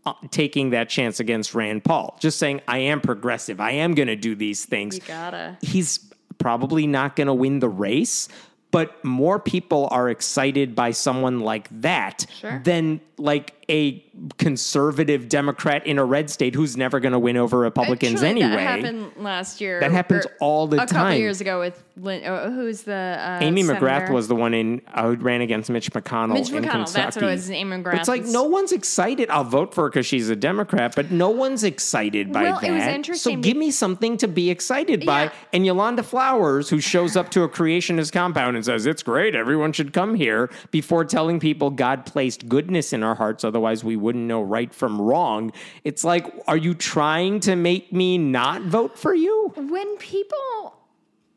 [0.04, 2.18] uh, taking that chance against Rand Paul.
[2.20, 3.58] Just saying, I am progressive.
[3.58, 4.96] I am going to do these things.
[4.96, 5.56] You gotta.
[5.62, 6.07] He's
[6.38, 8.28] probably not going to win the race,
[8.70, 12.60] but more people are excited by someone like that Sure.
[12.64, 14.04] than like a
[14.38, 18.50] conservative Democrat in a red state who's never going to win over Republicans Actually, anyway.
[18.50, 19.80] That happened last year.
[19.80, 20.86] That happens all the time.
[20.86, 24.54] a couple years ago with Lin, uh, who's the uh, Amy McGrath was the one
[24.54, 26.34] in uh, who ran against Mitch McConnell.
[26.34, 26.92] Mitch in McConnell, Kentucky.
[26.92, 29.30] that's what it was, Amy But McGrath It's like no one's excited.
[29.30, 32.94] I'll vote for her because she's a Democrat, but no one's excited by Well, that.
[32.94, 35.24] it was So give me something to be excited by.
[35.24, 35.32] Yeah.
[35.52, 39.72] And Yolanda Flowers, who shows up to a creationist compound and says it's great, everyone
[39.72, 44.24] should come here, before telling people God placed goodness in our hearts, otherwise we wouldn't
[44.24, 45.52] know right from wrong.
[45.84, 49.52] It's like, are you trying to make me not vote for you?
[49.56, 50.76] when people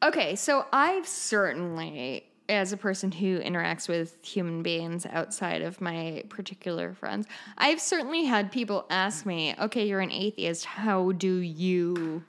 [0.03, 6.23] okay so i've certainly as a person who interacts with human beings outside of my
[6.29, 12.23] particular friends i've certainly had people ask me okay you're an atheist how do you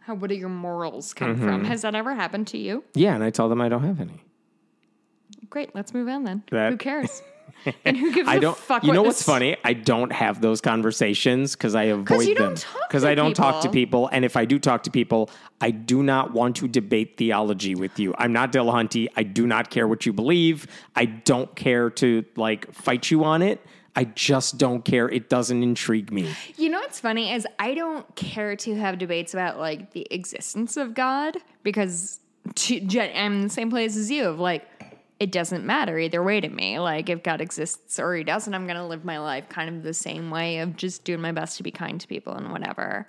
[0.00, 1.44] how what do your morals come Mm-hmm.
[1.44, 4.00] from has that ever happened to you Yeah, and I tell them I don't have
[4.00, 4.20] any.
[5.50, 7.22] great let's move on then That- who cares
[7.84, 8.56] and who gives I a don't.
[8.56, 9.56] fuck you know what's funny?
[9.64, 12.54] I don't have those conversations because I avoid you them.
[12.88, 14.06] Because I don't talk to people.
[14.06, 15.30] people, and if I do talk to people,
[15.60, 18.14] I do not want to debate theology with you.
[18.18, 19.08] I'm not Dillahunty.
[19.16, 20.66] I do not care what you believe.
[20.94, 23.60] I don't care to like fight you on it.
[23.96, 25.08] I just don't care.
[25.08, 26.34] It doesn't intrigue me.
[26.56, 30.76] You know what's funny is I don't care to have debates about like the existence
[30.76, 32.18] of God because
[32.56, 34.66] to, I'm in the same place as you of like
[35.20, 36.78] it doesn't matter either way to me.
[36.78, 39.94] Like if God exists or he doesn't, I'm gonna live my life kind of the
[39.94, 43.06] same way of just doing my best to be kind to people and whatever.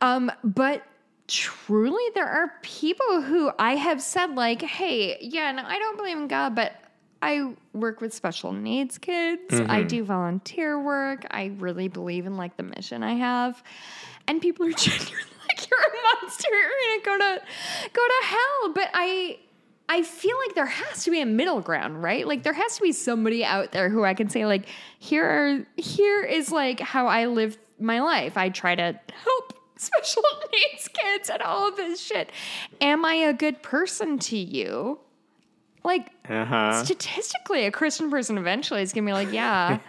[0.00, 0.82] Um, but
[1.28, 6.16] truly there are people who I have said like, hey, yeah, no, I don't believe
[6.16, 6.72] in God, but
[7.20, 9.60] I work with special needs kids.
[9.68, 11.26] I do volunteer work.
[11.30, 13.62] I really believe in like the mission I have.
[14.26, 15.14] And people are genuinely
[15.48, 16.48] like, you're a monster.
[16.50, 17.42] You're gonna go to
[17.92, 18.72] go to hell.
[18.72, 19.38] But I
[19.90, 22.26] I feel like there has to be a middle ground, right?
[22.26, 24.66] Like there has to be somebody out there who I can say, like,
[24.98, 28.36] here are here is like how I live my life.
[28.36, 28.82] I try to
[29.24, 30.22] help special
[30.52, 32.30] needs kids and all of this shit.
[32.80, 34.98] Am I a good person to you?
[35.84, 36.84] Like Uh huh.
[36.84, 39.78] statistically, a Christian person eventually is gonna be like, yeah.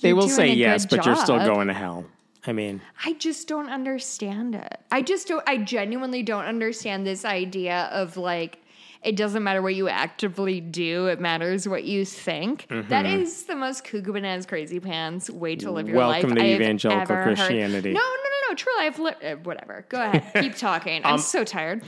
[0.00, 2.04] They will say yes, but you're still going to hell.
[2.46, 4.80] I mean, I just don't understand it.
[4.90, 8.59] I just don't, I genuinely don't understand this idea of like,
[9.02, 12.66] it doesn't matter what you actively do, it matters what you think.
[12.88, 16.24] That is the most cuckoo bananas crazy pants way to live your life.
[16.24, 16.34] Mm-hmm.
[16.34, 17.36] Welcome to evangelical ever heard.
[17.36, 17.92] Christianity.
[17.92, 18.54] No, no, no, no.
[18.54, 19.86] Truly, I've lived, uh, whatever.
[19.88, 20.32] Go ahead.
[20.42, 21.04] Keep talking.
[21.04, 21.82] Um, I'm so tired.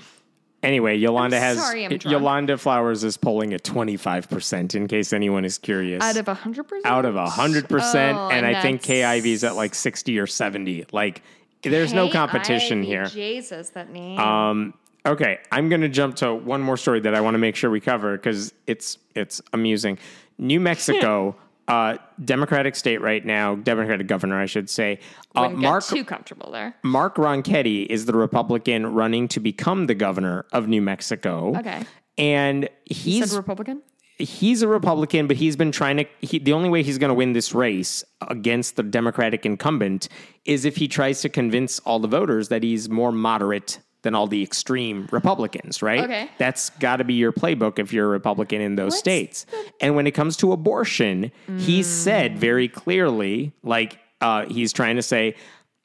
[0.62, 1.98] Anyway, Yolanda I'm has sorry.
[2.04, 6.02] Yolanda Flowers is polling at 25% in case anyone is curious.
[6.02, 6.64] Out of 100%?
[6.84, 10.86] out of 100% Oh, and, and I think Kay Ivey's at like 60 or 70.
[10.92, 11.22] Like
[11.62, 13.06] there's no competition here.
[13.06, 14.18] Jesus, that name.
[14.20, 14.74] Um
[15.07, 17.70] okay, I'm going to jump to one more story that I want to make sure
[17.70, 19.98] we cover cuz it's it's amusing.
[20.38, 21.36] New Mexico
[21.68, 24.98] uh Democratic state right now, Democratic governor I should say.
[25.34, 26.74] Uh, Wouldn't get Mark too comfortable there.
[26.82, 31.55] Mark Ronchetti is the Republican running to become the governor of New Mexico.
[31.57, 31.82] Okay.
[32.18, 33.82] And You he's said Republican?
[34.18, 36.05] he's a Republican, but he's been trying to.
[36.20, 40.09] He, the only way he's going to win this race against the Democratic incumbent
[40.44, 44.26] is if he tries to convince all the voters that he's more moderate than all
[44.26, 46.00] the extreme Republicans, right?
[46.00, 46.30] Okay.
[46.38, 49.46] That's got to be your playbook if you're a Republican in those states.
[49.80, 55.03] And when it comes to abortion, he said very clearly, like, uh, he's trying to
[55.03, 55.34] say,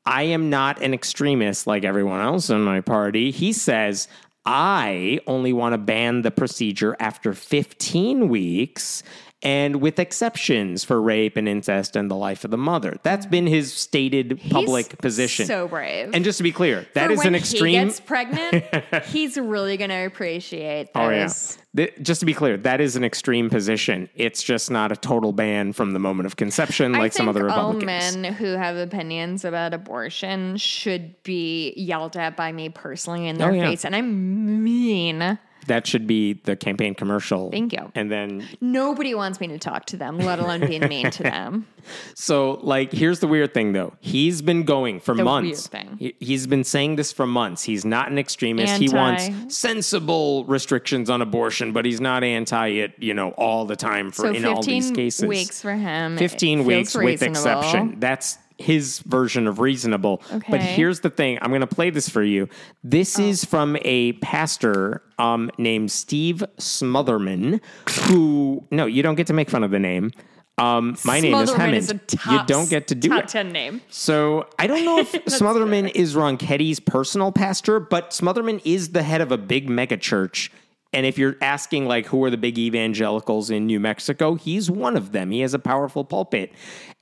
[0.05, 3.31] I am not an extremist like everyone else in my party.
[3.31, 4.07] He says,
[4.45, 9.03] I only want to ban the procedure after 15 weeks
[9.43, 12.97] and with exceptions for rape and incest and the life of the mother.
[13.03, 15.45] That's been his stated public He's position.
[15.45, 16.09] So brave.
[16.13, 17.85] and just to be clear, that For is when an he extreme.
[17.87, 18.65] gets pregnant,
[19.05, 21.29] he's really going to appreciate Oh yeah.
[21.75, 24.09] Th- Just to be clear, that is an extreme position.
[24.15, 27.47] It's just not a total ban from the moment of conception, like I some other
[27.47, 28.15] all Republicans.
[28.17, 33.39] men who have opinions about abortion should be yelled at by me personally in oh,
[33.39, 33.65] their Oh, yeah.
[33.69, 37.51] face, and I mean, That should be the campaign commercial.
[37.51, 37.91] Thank you.
[37.95, 41.67] And then nobody wants me to talk to them, let alone being mean to them.
[42.13, 43.93] So, like, here's the weird thing, though.
[43.99, 45.69] He's been going for The months.
[45.99, 47.63] He, he's been saying this for months.
[47.63, 48.77] He's not an extremist.
[48.77, 53.75] He wants sensible restrictions on abortion, but he's not anti it, you know, all the
[53.75, 55.25] time for So in all these cases.
[55.25, 56.17] weeks for him.
[56.17, 57.99] 15 feels weeks with exception.
[57.99, 60.21] That's his version of reasonable.
[60.49, 62.49] But here's the thing I'm going to play this for you.
[62.83, 63.23] This Oh.
[63.23, 67.59] is from a pastor um, named Steve Smothermon,
[68.07, 70.11] who, no, you don't get to make fun of the name.
[70.59, 71.73] Um, my name is Hemant.
[71.75, 71.99] is a
[72.31, 73.27] you don't get to do top it.
[73.29, 73.81] 10 name.
[73.89, 79.21] So I don't know if Smothermon is Ronchetti's personal pastor, but Smothermon is the head
[79.21, 80.51] of a big mega church.
[80.93, 84.97] And if you're asking like who are the big evangelicals in New Mexico, he's one
[84.97, 85.29] of them.
[85.29, 86.51] He has a powerful pulpit.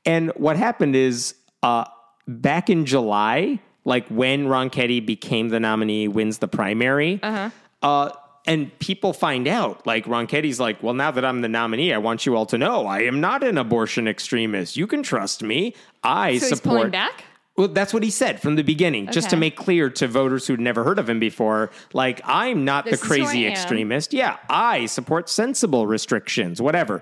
[0.06, 1.36] And what happened is
[1.66, 1.86] uh,
[2.28, 7.20] back in July, like when Ron Ronchetti became the nominee, wins the primary.
[7.82, 8.10] uh
[8.48, 11.98] and people find out, like Ron Ronchetti's like, well, now that I'm the nominee, I
[11.98, 14.78] want you all to know I am not an abortion extremist.
[14.78, 15.74] You can trust me.
[16.04, 16.76] I So support.
[16.76, 17.24] pulling back?
[17.58, 20.60] Well, that's what he said from the beginning, just to make clear to voters who'd
[20.60, 21.72] never heard of him before.
[21.94, 24.14] Like, I'm not This the is who I crazy extremist.
[24.14, 27.02] Yeah, I support sensible restrictions, whatever.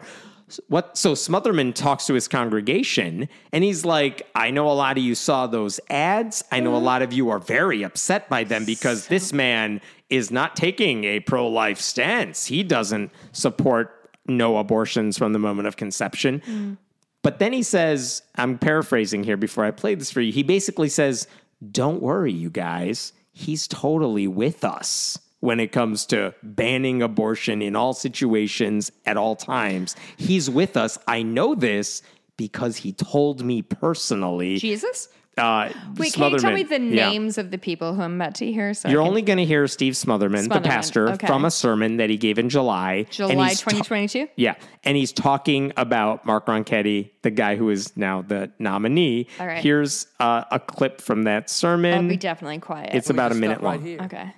[0.67, 0.97] What?
[0.97, 5.15] So Smothermon talks to his congregation, and he's like, "I know a lot of you
[5.15, 6.43] saw those ads.
[6.51, 6.85] I know a mm-hmm.
[6.85, 11.19] lot of you are very upset by them because this man is not taking a
[11.21, 12.45] pro-life stance.
[12.45, 16.77] He doesn't support no abortions from the moment of conception." Mm.
[17.23, 20.33] But then he says, I'm paraphrasing here before I play this for you.
[20.33, 21.25] He basically says,
[21.71, 23.13] Don't worry, you guys.
[23.31, 29.35] He's totally with us when it comes to banning abortion in all situations at all
[29.35, 29.93] times.
[30.15, 30.97] He's with us.
[31.05, 32.01] I know this
[32.37, 34.55] because he told me personally.
[34.55, 35.09] Jesus?
[35.37, 35.67] Uh,
[35.97, 37.09] Wait, can you tell me Smothermon- the Yeah.
[37.09, 38.73] names of the people who I'm about to hear?
[38.73, 41.27] So You're can- only going to hear Steve Smothermon, the pastor, okay.
[41.27, 42.93] from a sermon that he gave in July.
[42.93, 44.29] and July he's ta- 2022?
[44.37, 44.55] yeah.
[44.85, 49.27] And he's talking about Mark Ronchetti, the guy who is now the nominee.
[49.41, 49.61] All right.
[49.61, 51.93] Here's uh, a clip from that sermon.
[52.05, 52.91] I'll be definitely quiet.
[52.93, 54.05] it's about a minute stop right long.
[54.05, 54.31] okay.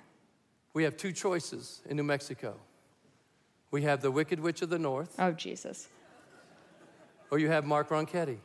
[0.75, 2.57] We have two choices in New Mexico.
[3.71, 5.87] We have the Wicked Witch of the North, Oh, Jesus.
[7.31, 8.37] or you have Mark Ronchetti.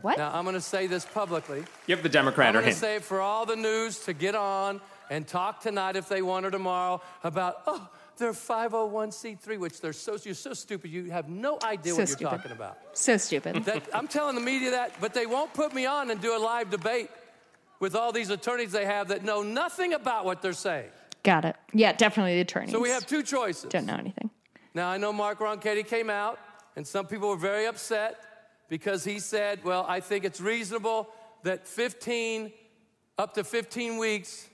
[0.00, 0.16] What?
[0.16, 1.64] Now, I'm going to say this publicly.
[1.88, 4.12] You have the Democrat I'm or going to say it for all the news to
[4.12, 4.80] get on
[5.10, 10.16] and talk tonight if they want or tomorrow about, oh, they're 501c3, which they're so,
[10.22, 12.78] you're so stupid, you have no idea So what you're talking about.
[12.92, 13.64] so stupid.
[13.64, 16.38] That, I'm telling the media that, but they won't put me on and do a
[16.38, 17.10] live debate
[17.80, 20.90] with all these attorneys they have that know nothing about what they're saying.
[21.24, 21.56] Got it.
[21.72, 22.70] Yeah, definitely the attorneys.
[22.70, 23.70] So we have two choices.
[23.70, 24.30] Don't know anything.
[24.74, 26.38] Now, I know Mark Ronchetti came out,
[26.76, 28.22] and some people were very upset
[28.68, 31.08] because he said, Well, I think it's reasonable
[31.42, 32.52] that 15,
[33.18, 34.48] up to 15 weeks,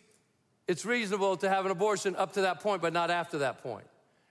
[0.68, 3.86] it's reasonable to have an abortion up to that point, but not after that point.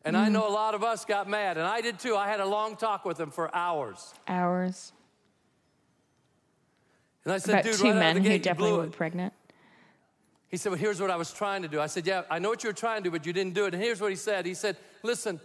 [0.05, 0.31] And I mm.
[0.31, 2.15] know a lot of us got mad, and I did too.
[2.15, 4.13] I had a long talk with him for hours.
[4.27, 4.93] Hours.
[7.25, 9.33] And I said, About Dude, two right men who definitely were pregnant.
[10.49, 11.79] He said, Well, here's what I was trying to do.
[11.79, 13.65] I said, Yeah, I know what you were trying to do, but you didn't do
[13.65, 13.73] it.
[13.73, 15.39] And here's what he said He said, Listen,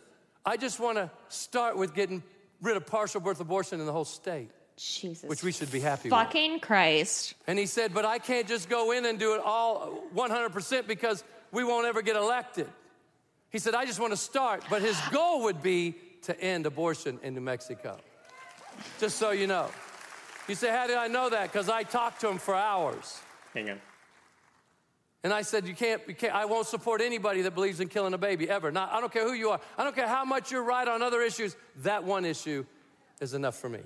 [0.44, 2.22] I just want to start with getting
[2.60, 5.28] rid of partial birth abortion in the whole state, Jesus.
[5.28, 6.18] which we should be happy with.
[6.18, 7.34] Fucking Christ.
[7.46, 11.22] And he said, But I can't just go in and do it all 100% because
[11.52, 12.68] we won't ever get elected.
[13.50, 17.20] He said, I just want to start, but his goal would be to end abortion
[17.22, 17.98] in New Mexico.
[18.98, 19.68] Just so you know.
[20.48, 21.52] You say, How did I know that?
[21.52, 23.20] Because I talked to him for hours.
[23.54, 23.80] Hang on.
[25.24, 28.12] And I said, you can't, you can't, I won't support anybody that believes in killing
[28.12, 28.70] a baby ever.
[28.70, 29.60] Not, I don't care who you are.
[29.78, 31.56] I don't care how much you're right on other issues.
[31.82, 32.66] That one issue
[33.22, 33.80] is enough for me.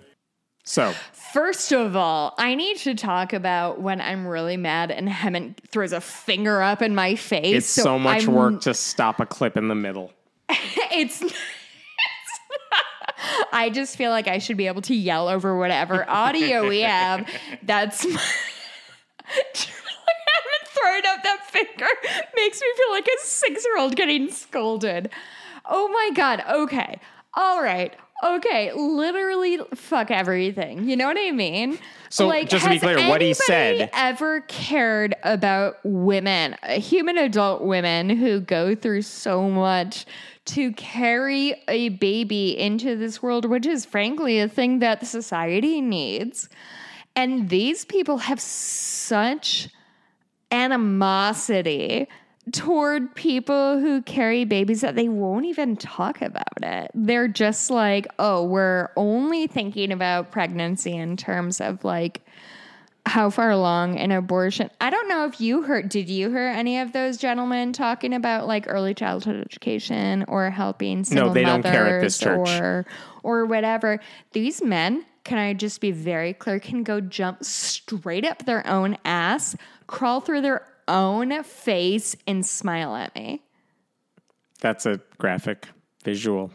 [0.65, 5.55] So, First of all, I need to talk about when I'm really mad and Hemant
[5.69, 7.57] throws a finger up in my face.
[7.57, 10.13] it's so, much I'm- work to stop a clip in the middle.
[10.49, 11.23] it's.
[11.23, 11.33] it's
[13.53, 17.29] I just feel like I should be able to yell over whatever audio we have.
[17.63, 18.21] That's my.
[20.81, 21.87] Throwing up that finger
[22.37, 25.11] makes me feel like a six year old getting scolded.
[25.65, 26.43] Oh my God.
[26.49, 27.01] Okay.
[27.35, 27.95] All right.
[28.25, 28.73] Okay.
[28.73, 30.89] Literally fuck everything.
[30.89, 31.79] You know what I mean?
[32.11, 37.19] So, like, just to be clear, what he said- ever cared about women, uh, human
[37.19, 40.07] adult women who go through so much
[40.47, 46.49] to carry a baby into this world, which is frankly a thing that society needs.
[47.15, 49.69] And these people have such
[50.51, 52.09] animosity
[52.53, 56.91] toward people who carry babies that they won't even talk about it.
[56.95, 62.23] They're just like, oh, we're only thinking about pregnancy in terms of like
[63.07, 64.71] how far along an abortion.
[64.81, 68.47] I don't know if you heard, did you hear any of those gentlemen talking about
[68.47, 72.49] like early childhood education or helping single they don't mothers care at this church.
[72.49, 72.87] or
[73.23, 74.01] or whatever.
[74.33, 78.97] These men, can I just be very clear, can go jump straight up their own
[79.05, 79.55] ass,
[79.87, 83.43] crawl through their own face, and smile at me.
[84.63, 85.69] That's a graphic
[86.03, 86.51] visual.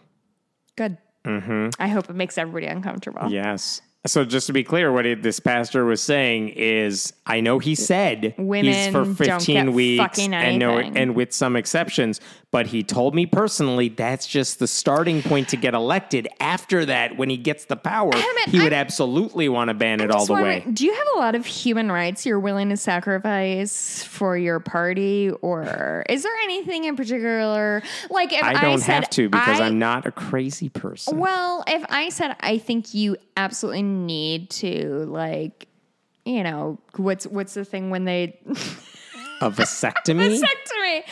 [0.75, 0.97] Good.
[1.23, 1.69] Mm-hmm.
[1.79, 3.31] I hope it makes everybody uncomfortable.
[3.31, 3.79] Yes.
[4.07, 7.75] So just to be clear, what it, this pastor was saying is, I know he
[7.75, 12.19] said he's Women for don't 15 get weeks and no, and with some exceptions,
[12.53, 16.27] but he told me personally that's just the starting point to get elected.
[16.39, 18.11] After that, when he gets the power,
[18.45, 20.63] he would I'm- absolutely want to ban it all the way.
[20.71, 25.31] Do you have a lot of human rights you're willing to sacrifice for your party,
[25.41, 27.81] or is there anything in particular?
[28.11, 31.17] Like, if I, I don't said, have to because I, I'm not a crazy person.
[31.17, 35.67] Well, if I said I think you absolutely need to, like,
[36.23, 38.39] you know, what's what's the thing when they
[39.45, 40.39] a vasectomy?
[40.41, 41.03] vasectomy?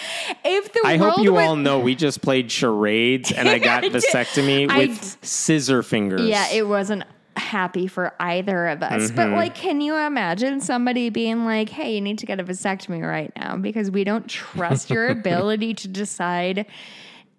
[0.43, 4.69] If the I hope you all know we just played charades and I got vasectomy
[4.69, 6.21] I with scissor fingers.
[6.21, 7.03] Yeah, it wasn't
[7.37, 9.09] happy for either of us.
[9.11, 9.35] But Mm-hmm.
[9.35, 13.31] like, can you imagine somebody being like, "Hey, you need to get a vasectomy right
[13.35, 16.65] now because we don't trust your ability to decide."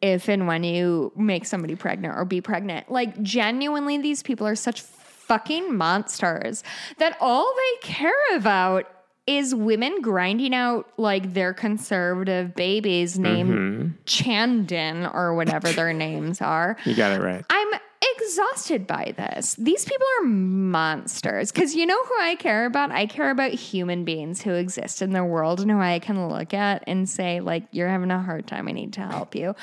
[0.01, 2.91] If and when you make somebody pregnant or be pregnant.
[2.91, 6.65] Like, genuinely, these people are such fucking monsters
[6.99, 8.87] that all they care about
[9.27, 13.89] is women grinding out like their conservative babies named Mm-hmm.
[14.05, 16.77] Chandon or whatever their names are.
[16.85, 17.45] You got it right.
[17.51, 17.73] I'm
[18.17, 19.55] exhausted by this.
[19.55, 21.53] These people are monsters.
[21.53, 22.91] Because you know who I care about?
[22.91, 26.55] I care about human beings who exist in the world and who I can look
[26.55, 28.69] at and say, like, you're having a hard time.
[28.69, 29.55] I need to help you.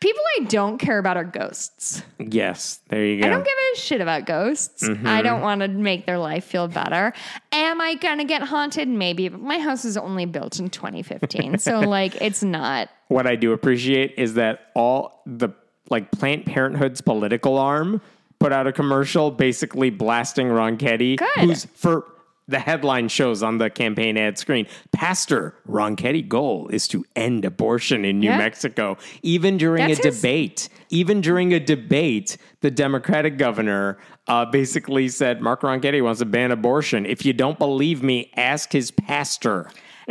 [0.00, 2.02] People I don't care about are ghosts.
[2.18, 3.26] Yes, there you go.
[3.26, 4.82] I don't give a shit about ghosts.
[4.82, 5.06] Mm-hmm.
[5.06, 7.12] I don't want to make their life feel better.
[7.52, 8.88] Am I going to get haunted?
[8.88, 11.58] Maybe, but my house was only built in 2015.
[11.58, 12.88] so, like, it's not.
[13.08, 15.50] what I do appreciate is that all the
[15.90, 18.00] like Planned Parenthood's political arm
[18.38, 21.28] put out a commercial basically blasting Ronchetti, Good.
[21.36, 22.04] who's for
[22.48, 24.66] the headline shows on the campaign ad screen.
[24.92, 28.38] Pastor Ronchetti goal is to end abortion in New Yeah.
[28.38, 28.98] Mexico.
[29.22, 35.08] Even during That's a his- debate, even during a debate, the Democratic governor uh, basically
[35.08, 37.04] said Mark Ronchetti wants to ban abortion.
[37.06, 39.68] If you don't believe me, ask his pastor.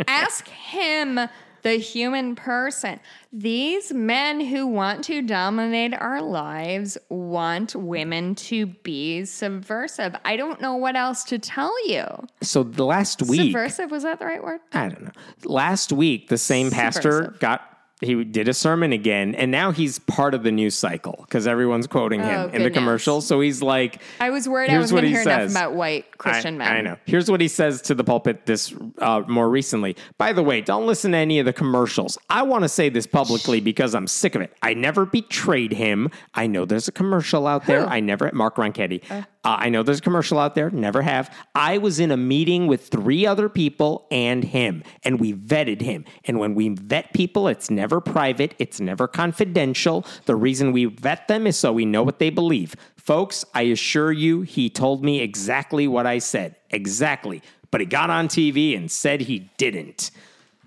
[0.08, 1.18] Ask him,
[1.66, 3.00] the human person.
[3.32, 10.14] These men who want to dominate our lives want women to be subversive.
[10.24, 12.06] I don't know what else to tell you.
[12.40, 14.60] So the last week, Subversive, was that the right word?
[14.72, 15.10] I don't know.
[15.42, 20.34] Last week, the same pastor got he did a sermon again, and now he's part
[20.34, 23.26] of the news cycle because everyone's quoting him Oh, in the commercials.
[23.26, 25.52] So he's like, I was worried I was going to he hear enough says.
[25.52, 26.76] about white Christian I, men.
[26.76, 26.96] I know.
[27.06, 29.96] Here's what he says to the pulpit this uh, more recently.
[30.18, 32.18] By the way, don't listen to any of the commercials.
[32.28, 34.52] I want to say this publicly because I'm sick of it.
[34.62, 36.10] I never betrayed him.
[36.34, 37.86] I know there's a commercial out there.
[37.86, 39.10] I never Mark Ronchetti.
[39.10, 40.70] Uh, Uh, I know there's a commercial out there.
[40.70, 41.32] Never have.
[41.54, 46.04] I was in a meeting with three other people and him, and we vetted him.
[46.24, 48.56] And when we vet people, it's never private.
[48.58, 50.04] It's never confidential.
[50.24, 52.74] The reason we vet them is so we know what they believe.
[52.96, 56.56] Folks, I assure you, he told me exactly what I said.
[56.70, 57.40] Exactly.
[57.70, 60.10] But he got on TV and said he didn't.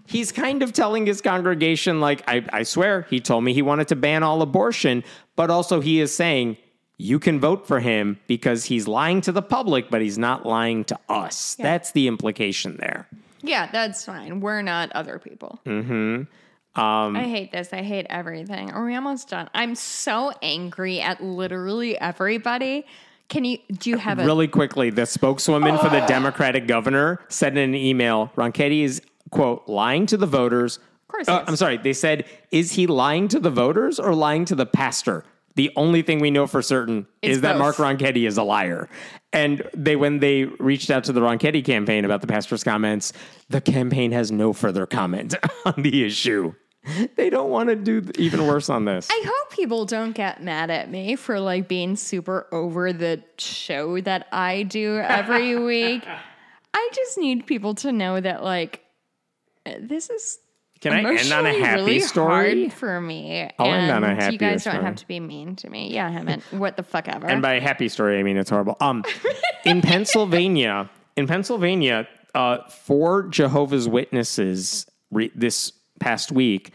[0.05, 3.89] He's kind of telling his congregation, like, I, I swear, he told me he wanted
[3.89, 5.03] to ban all abortion,
[5.36, 6.55] but also he is saying,
[7.00, 10.84] you can vote for him because he's lying to the public, but he's not lying
[10.86, 11.56] to us.
[11.56, 13.08] That's the implication there.
[13.41, 14.41] Yeah, that's fine.
[14.41, 15.60] We're not other people.
[15.66, 16.24] Mm-hmm.
[16.80, 17.74] Um, I hate this.
[17.74, 18.72] I hate everything.
[18.72, 19.50] Are we almost done?
[19.54, 22.86] I'm so angry at literally everybody.
[23.30, 23.60] Can you?
[23.72, 24.26] Do you have a?
[24.26, 29.64] Really quickly, the spokeswoman for the Democratic governor said in an email Ronchetti is, quote,
[29.68, 30.80] lying to the voters,
[31.10, 31.28] course.
[31.28, 31.43] Uh.
[31.45, 31.78] I'm sorry.
[31.78, 35.26] They said, is he lying to the voters or lying to the pastor?
[35.60, 37.86] The only thing we know for certain It's is that Mark both.
[37.86, 38.88] Ronchetti is a liar.
[39.34, 43.12] And they, when they reached out to the Ronchetti campaign about the pastor's comments,
[43.49, 45.36] the campaign has no further comment
[45.66, 46.53] on the issue.
[47.18, 49.10] They don't want to do even worse on this.
[49.12, 53.99] I hope people don't get mad at me for like being super over the show
[53.99, 56.05] that I do every week.
[56.74, 58.86] I just need people to know that like
[59.78, 60.39] this is
[60.82, 62.62] Can I end on a happy really story?
[62.64, 63.50] hard for me.
[63.60, 64.86] I'll and end on a happy You guys don't story.
[64.86, 65.93] have to be mean to me.
[65.93, 67.28] Yeah, I meant what the fuck ever.
[67.28, 68.78] And by happy story, I mean it's horrible.
[68.80, 69.04] Um,
[69.66, 69.82] in
[70.20, 76.72] Pennsylvania, in Pennsylvania, uh, four Jehovah's Witnesses re- this past week,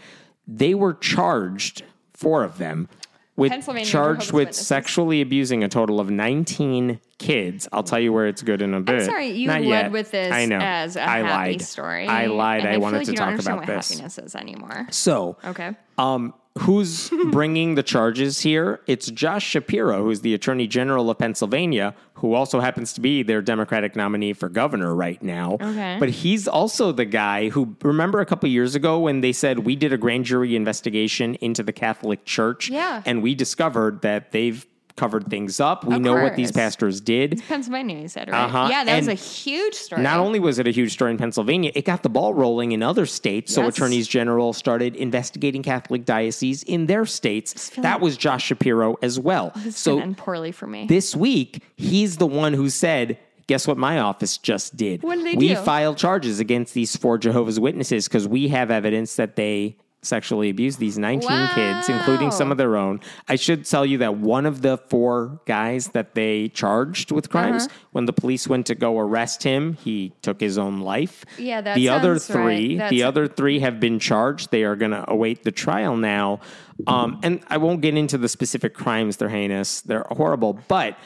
[0.47, 1.83] they were charged,
[2.13, 2.89] four of them,
[3.37, 4.67] with Pennsylvania charged Jehovah's with Witnesses.
[4.67, 7.69] sexually abusing a total of 19 kids.
[7.73, 9.01] I'll tell you where it's good in a bit.
[9.01, 9.93] I'm sorry, you Not led yet.
[9.93, 10.59] with this I know.
[10.61, 11.63] as a I happy lied.
[11.63, 12.07] story.
[12.07, 12.61] I lied.
[12.61, 13.91] and I feel wanted like to talk about this.
[13.91, 14.87] happiness is anymore.
[14.91, 15.73] So, Okay.
[15.99, 18.81] um, who's bringing the charges here?
[18.87, 23.43] It's Josh Shapiro, who's the Attorney General of Pennsylvania, who also happens to be their
[23.43, 25.55] Democratic nominee for governor right now.
[25.61, 25.97] Okay.
[25.99, 29.75] But he's also the guy who, remember a couple years ago when they said we
[29.77, 32.69] did a grand jury investigation into the Catholic Church?
[32.71, 33.03] Yeah.
[33.05, 34.65] And we discovered that they've
[34.97, 35.85] covered things up.
[35.85, 37.43] We Of know what these pastors did.
[37.49, 38.45] Pennsylvania, you said, right?
[38.45, 38.69] Uh-huh.
[38.71, 40.03] Yeah, that was a huge story.
[40.03, 42.83] Not only was it a huge story in Pennsylvania, it got the ball rolling in
[42.83, 43.53] other states.
[43.53, 47.71] So attorneys general started investigating Catholic dioceses in their states.
[47.71, 49.53] That was Josh Shapiro as well.
[49.71, 50.87] So, end poorly for me.
[50.87, 55.03] this week, he's the one who said, Guess what my office just did?
[55.03, 55.57] What did they we do?
[55.57, 60.79] filed charges against these four Jehovah's Witnesses because we have evidence that they sexually abused
[60.79, 63.01] these 19 kids, including some of their own.
[63.29, 67.67] I should tell you that one of the four guys that they charged with crimes,
[67.67, 67.75] Uh-huh.
[67.93, 71.25] when the police went to go arrest him, he took his own life.
[71.39, 72.57] Yeah, that the other sounds right.
[72.79, 74.51] three, the other three have been charged.
[74.51, 76.41] They are going to await the trial now.
[76.87, 79.17] Um, and I won't get into the specific crimes.
[79.17, 79.81] They're heinous.
[79.83, 80.59] They're horrible.
[80.69, 80.99] But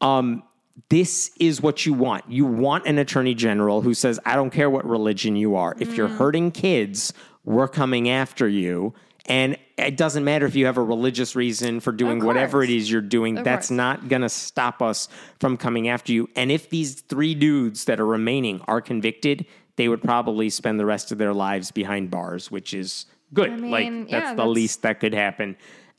[0.00, 0.42] um,
[0.88, 2.24] this is what you want.
[2.30, 5.74] You want an attorney general who says, I don't care what religion you are.
[5.80, 5.96] If Mm.
[5.96, 7.12] you're hurting kids,
[7.46, 8.92] we're coming after you.
[9.28, 12.90] And it doesn't matter if you have a religious reason for doing whatever it is
[12.90, 13.38] you're doing.
[13.38, 13.76] Of That's course.
[13.76, 15.08] not going to stop us
[15.40, 16.28] from coming after you.
[16.36, 19.46] And if these three dudes that are remaining are convicted,
[19.76, 23.50] they would probably spend the rest of their lives behind bars, which is good.
[23.50, 25.56] I mean, like, yeah, that's the that's- least that could happen.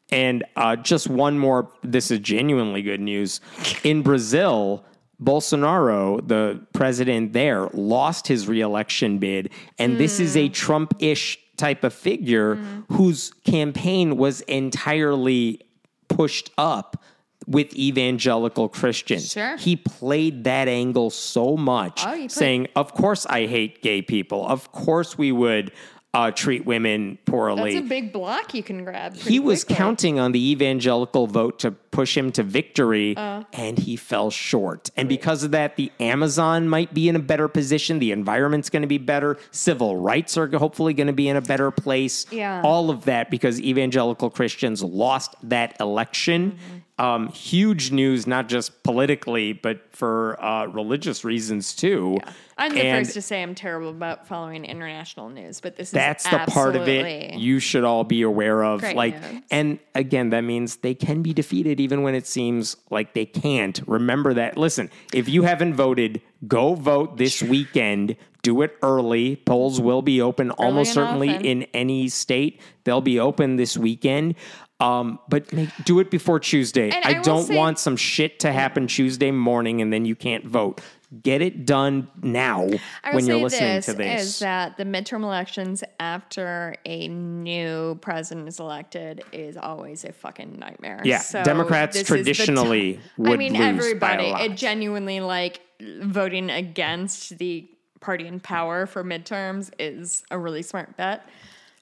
[0.10, 3.42] And uh, just one more this is genuinely good news.
[3.84, 4.86] In Brazil,
[5.22, 9.50] Bolsonaro, the president there, lost his reelection bid.
[9.80, 10.40] And this is Hmm.
[10.40, 12.56] a Trump ish type of figure
[12.92, 15.62] whose campaign was entirely
[16.08, 17.04] pushed up
[17.48, 19.32] with evangelical Christians.
[19.32, 19.56] Sure.
[19.58, 24.46] He played that angle so much, Oh, saying, Of course, I hate gay people.
[24.46, 25.72] Of course, we would
[26.14, 29.16] uh, treat women poorly That's a big block you can grab.
[29.16, 29.76] he was quickly.
[29.76, 33.44] counting on the evangelical vote to push him to victory Uh.
[33.54, 37.48] and he fell short and because of that the amazon might be in a better
[37.48, 41.36] position the environment's going to be better civil rights are hopefully going to be in
[41.36, 42.62] a better place Yeah.
[42.64, 46.78] all of that because evangelical christians lost that election Mm-hmm.
[47.00, 52.18] Um, huge news not just politically but for uh, religious reasons too.
[52.58, 55.92] I'm the And- first to say I'm terrible about following international news, but this is
[55.92, 59.42] that's the part of it you should all be aware of like news.
[59.52, 63.80] and again that means they can be defeated even when it seems like they can't.
[63.86, 64.58] Remember that.
[64.58, 68.16] Listen if you haven't voted go vote this weekend.
[68.44, 69.36] Do it early.
[69.36, 71.46] Polls will be open almost certainly often.
[71.46, 72.62] in any state.
[72.86, 74.36] They'll be open this weekend
[74.80, 76.90] um, but make, do it before Tuesday.
[76.92, 80.16] And I, I don't say- want some shit to happen Tuesday morning and then you
[80.16, 80.82] can't vote.
[81.24, 82.64] Get it done now
[83.12, 84.22] when you're say listening this, to this.
[84.24, 90.60] is that the midterm elections after a new president is elected is always a fucking
[90.60, 91.02] nightmare.
[91.06, 93.70] Yeah, So Democrats this is the traditionally ti- would I mean, lose by a
[94.18, 94.52] everybody.
[94.52, 95.62] It genuinely like
[96.02, 97.70] voting against the
[98.02, 101.26] party in power for midterms is a really smart bet.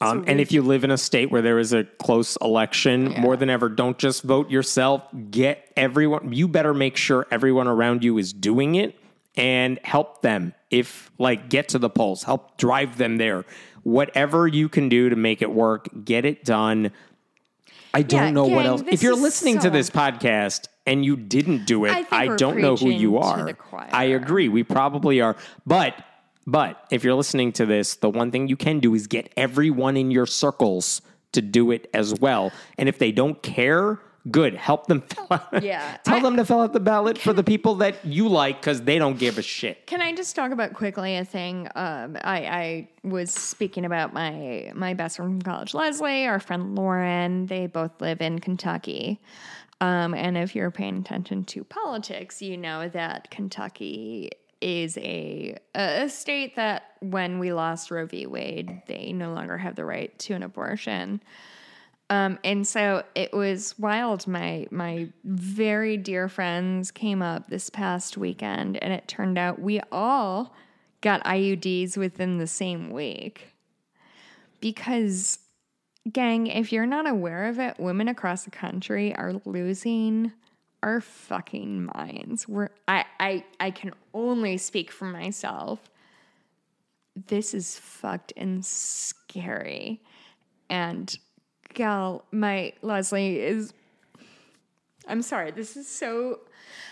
[0.02, 3.38] Um, and if you live in a state where there is a close election, more
[3.38, 5.04] than ever, don't just vote yourself.
[5.32, 6.34] Get everyone.
[6.34, 9.00] You better make sure everyone around you is doing it
[9.38, 10.54] and help them.
[10.70, 13.46] If like get to the polls, help drive them there.
[13.84, 16.92] Whatever you can do to make it work, get it done.
[17.94, 18.84] I don't Yeah, know what else.
[18.88, 22.58] If you're is listening to this podcast and you didn't do it, I I, don't
[22.60, 23.50] know who you are.
[23.74, 24.50] I agree.
[24.50, 25.38] We probably are.
[25.66, 25.96] But
[26.48, 29.98] but if you're listening to this, the one thing you can do is get everyone
[29.98, 31.02] in your circles
[31.32, 32.52] to do it as well.
[32.78, 34.00] And if they don't care,
[34.32, 34.56] Good.
[34.56, 35.62] Help them fill out.
[35.62, 35.98] Yeah.
[36.04, 38.82] Tell I- them to fill out the ballot for the people that you like because
[38.82, 39.86] they don't give a shit.
[39.86, 41.68] Can I just talk about quickly a thing?
[41.76, 46.76] Um, I, I was speaking about my my best friend from college, Leslie, our friend
[46.76, 47.46] Lauren.
[47.46, 49.22] They both live in Kentucky.
[49.80, 54.32] Um, and if you're paying attention to politics, you know that Kentucky
[54.66, 58.26] is a a state that when we lost Roe v.
[58.26, 61.22] Wade, they no longer have the right to an abortion.
[62.10, 64.28] Um, and so it was wild.
[64.28, 69.82] My my very dear friends came up this past weekend, and it turned out we
[69.92, 70.56] all
[71.02, 73.54] got IUDs within the same week.
[74.62, 75.38] Because,
[76.12, 80.32] gang, if you're not aware of it, women across the country are losing
[80.86, 82.48] our fucking minds.
[82.48, 85.92] We're I I I can only speak for myself.
[87.28, 90.02] This is fucked and scary.
[90.70, 91.16] And
[91.74, 93.74] gal, my Leslie is
[95.08, 96.40] I'm sorry, this is so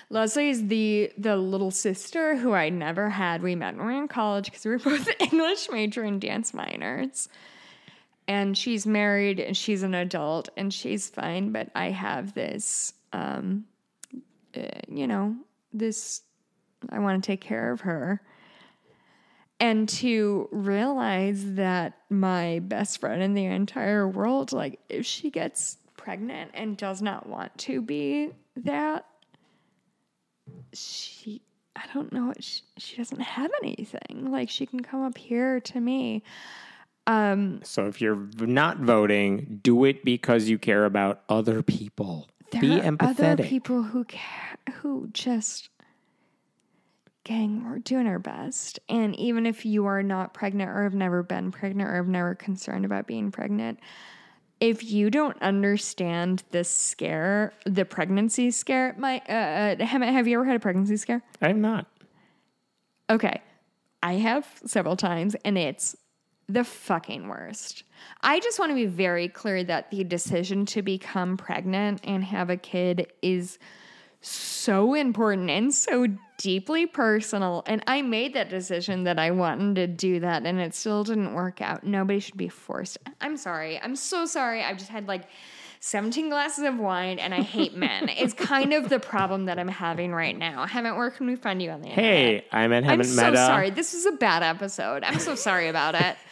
[0.10, 3.42] Leslie is the the little sister who I never had.
[3.42, 6.54] We met when we were in college because we were both English major and dance
[6.54, 7.30] minors.
[8.28, 13.66] And she's married and she's an adult and she's fine, but I have this um
[14.56, 15.36] uh, you know,
[15.74, 16.22] this
[16.90, 18.22] I want to take care of her.
[19.60, 25.78] And to realize that my best friend in the entire world, like, if she gets
[25.96, 29.06] pregnant and does not want to be that,
[30.74, 31.42] she,
[31.76, 34.32] I don't know, what she, she doesn't have anything.
[34.32, 36.24] Like, she can come up here to me.
[37.08, 42.28] Um, So if you're not voting, do it because you care about other people.
[42.52, 45.70] There Be are other people who care, who just,
[47.24, 48.80] gang, we're doing our best.
[48.90, 52.36] And even if you are not pregnant or have never been pregnant or have never
[52.36, 53.80] concerned about being pregnant,
[54.60, 60.46] if you don't understand the scare, the pregnancy scare, my uh, uh, have you ever
[60.46, 61.22] had a pregnancy scare?
[61.42, 61.88] I'm not.
[63.10, 63.42] Okay.
[64.02, 65.96] I have several times, and it's
[66.48, 67.84] the fucking worst.
[68.22, 72.50] I just want to be very clear that the decision to become pregnant and have
[72.50, 73.60] a kid is
[74.24, 77.64] so important and so deeply personal.
[77.68, 81.34] And I made that decision that I wanted to do that, and it still didn't
[81.34, 81.84] work out.
[81.84, 82.98] Nobody should be forced.
[83.22, 83.80] I'm sorry.
[83.80, 84.64] I'm so sorry.
[84.64, 85.28] I've just had like
[85.82, 88.10] 17 glasses of wine and I hate men.
[88.24, 90.66] It's kind of the problem that I'm having right now.
[90.66, 92.16] Hemant, where can we find you on the internet?
[92.16, 93.36] Hey, I'm at I'm so met.
[93.36, 93.70] sorry.
[93.70, 95.04] This was a bad episode.
[95.04, 96.16] I'm so sorry about it.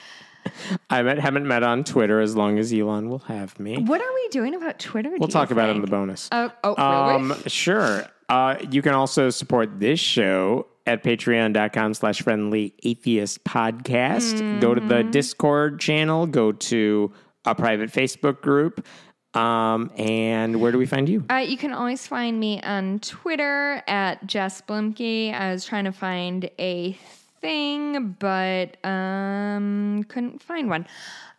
[0.89, 3.77] I met haven't met on Twitter as long as Elon will have me.
[3.77, 5.11] What are we doing about Twitter?
[5.17, 6.29] We'll talk about it in the bonus.
[6.31, 7.31] Oh, oh really?
[7.31, 8.05] Um, sure.
[8.29, 14.61] Uh, you can also support this show at patreon.com slash friendly atheist podcast.
[14.61, 14.87] Go to Mm-hmm.
[14.89, 17.11] the Discord channel, go to
[17.45, 18.85] a private Facebook group.
[19.33, 21.23] Um, and where do we find you?
[21.29, 25.33] Uh, you can always find me on Twitter at Jess Bluemke.
[25.33, 26.97] I was trying to find a
[27.41, 30.87] thing, but um, couldn't find one.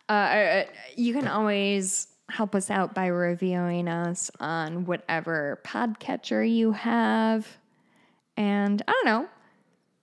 [0.09, 0.63] Uh, Uh,
[0.95, 7.57] you can always help us out by reviewing us on whatever podcatcher you have.
[8.35, 9.27] And I don't know.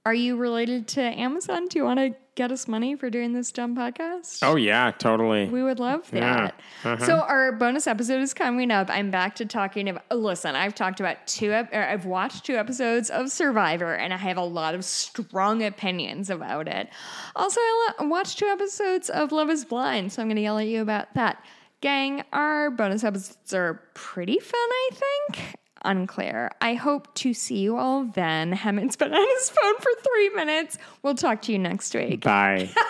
[0.07, 1.67] Are you related to Amazon?
[1.67, 4.39] Do you want to get us money for doing this dumb podcast?
[4.43, 5.47] Oh, yeah, totally.
[5.49, 6.21] We would love Yeah.
[6.51, 6.61] that.
[6.85, 7.05] Uh-huh.
[7.05, 8.89] So our bonus episode is coming up.
[8.89, 10.05] I'm back to talking about.
[10.11, 11.53] Listen, I've talked about two.
[11.53, 15.63] ep- Or I've watched two episodes of Survivor, and I have a lot of strong
[15.63, 16.89] opinions about it.
[17.37, 20.59] Also, I lo- watched two episodes of Love Is Blind, so I'm going to yell
[20.59, 21.45] at you about that.
[21.83, 24.55] Gang, our bonus episodes are pretty fun.
[24.55, 25.55] I think.
[25.85, 26.51] Unclear.
[26.61, 28.53] I hope to see you all then.
[28.55, 30.79] Hemant's been on his phone for three minutes.
[31.03, 32.23] We'll talk to you next week.
[32.23, 32.71] Bye.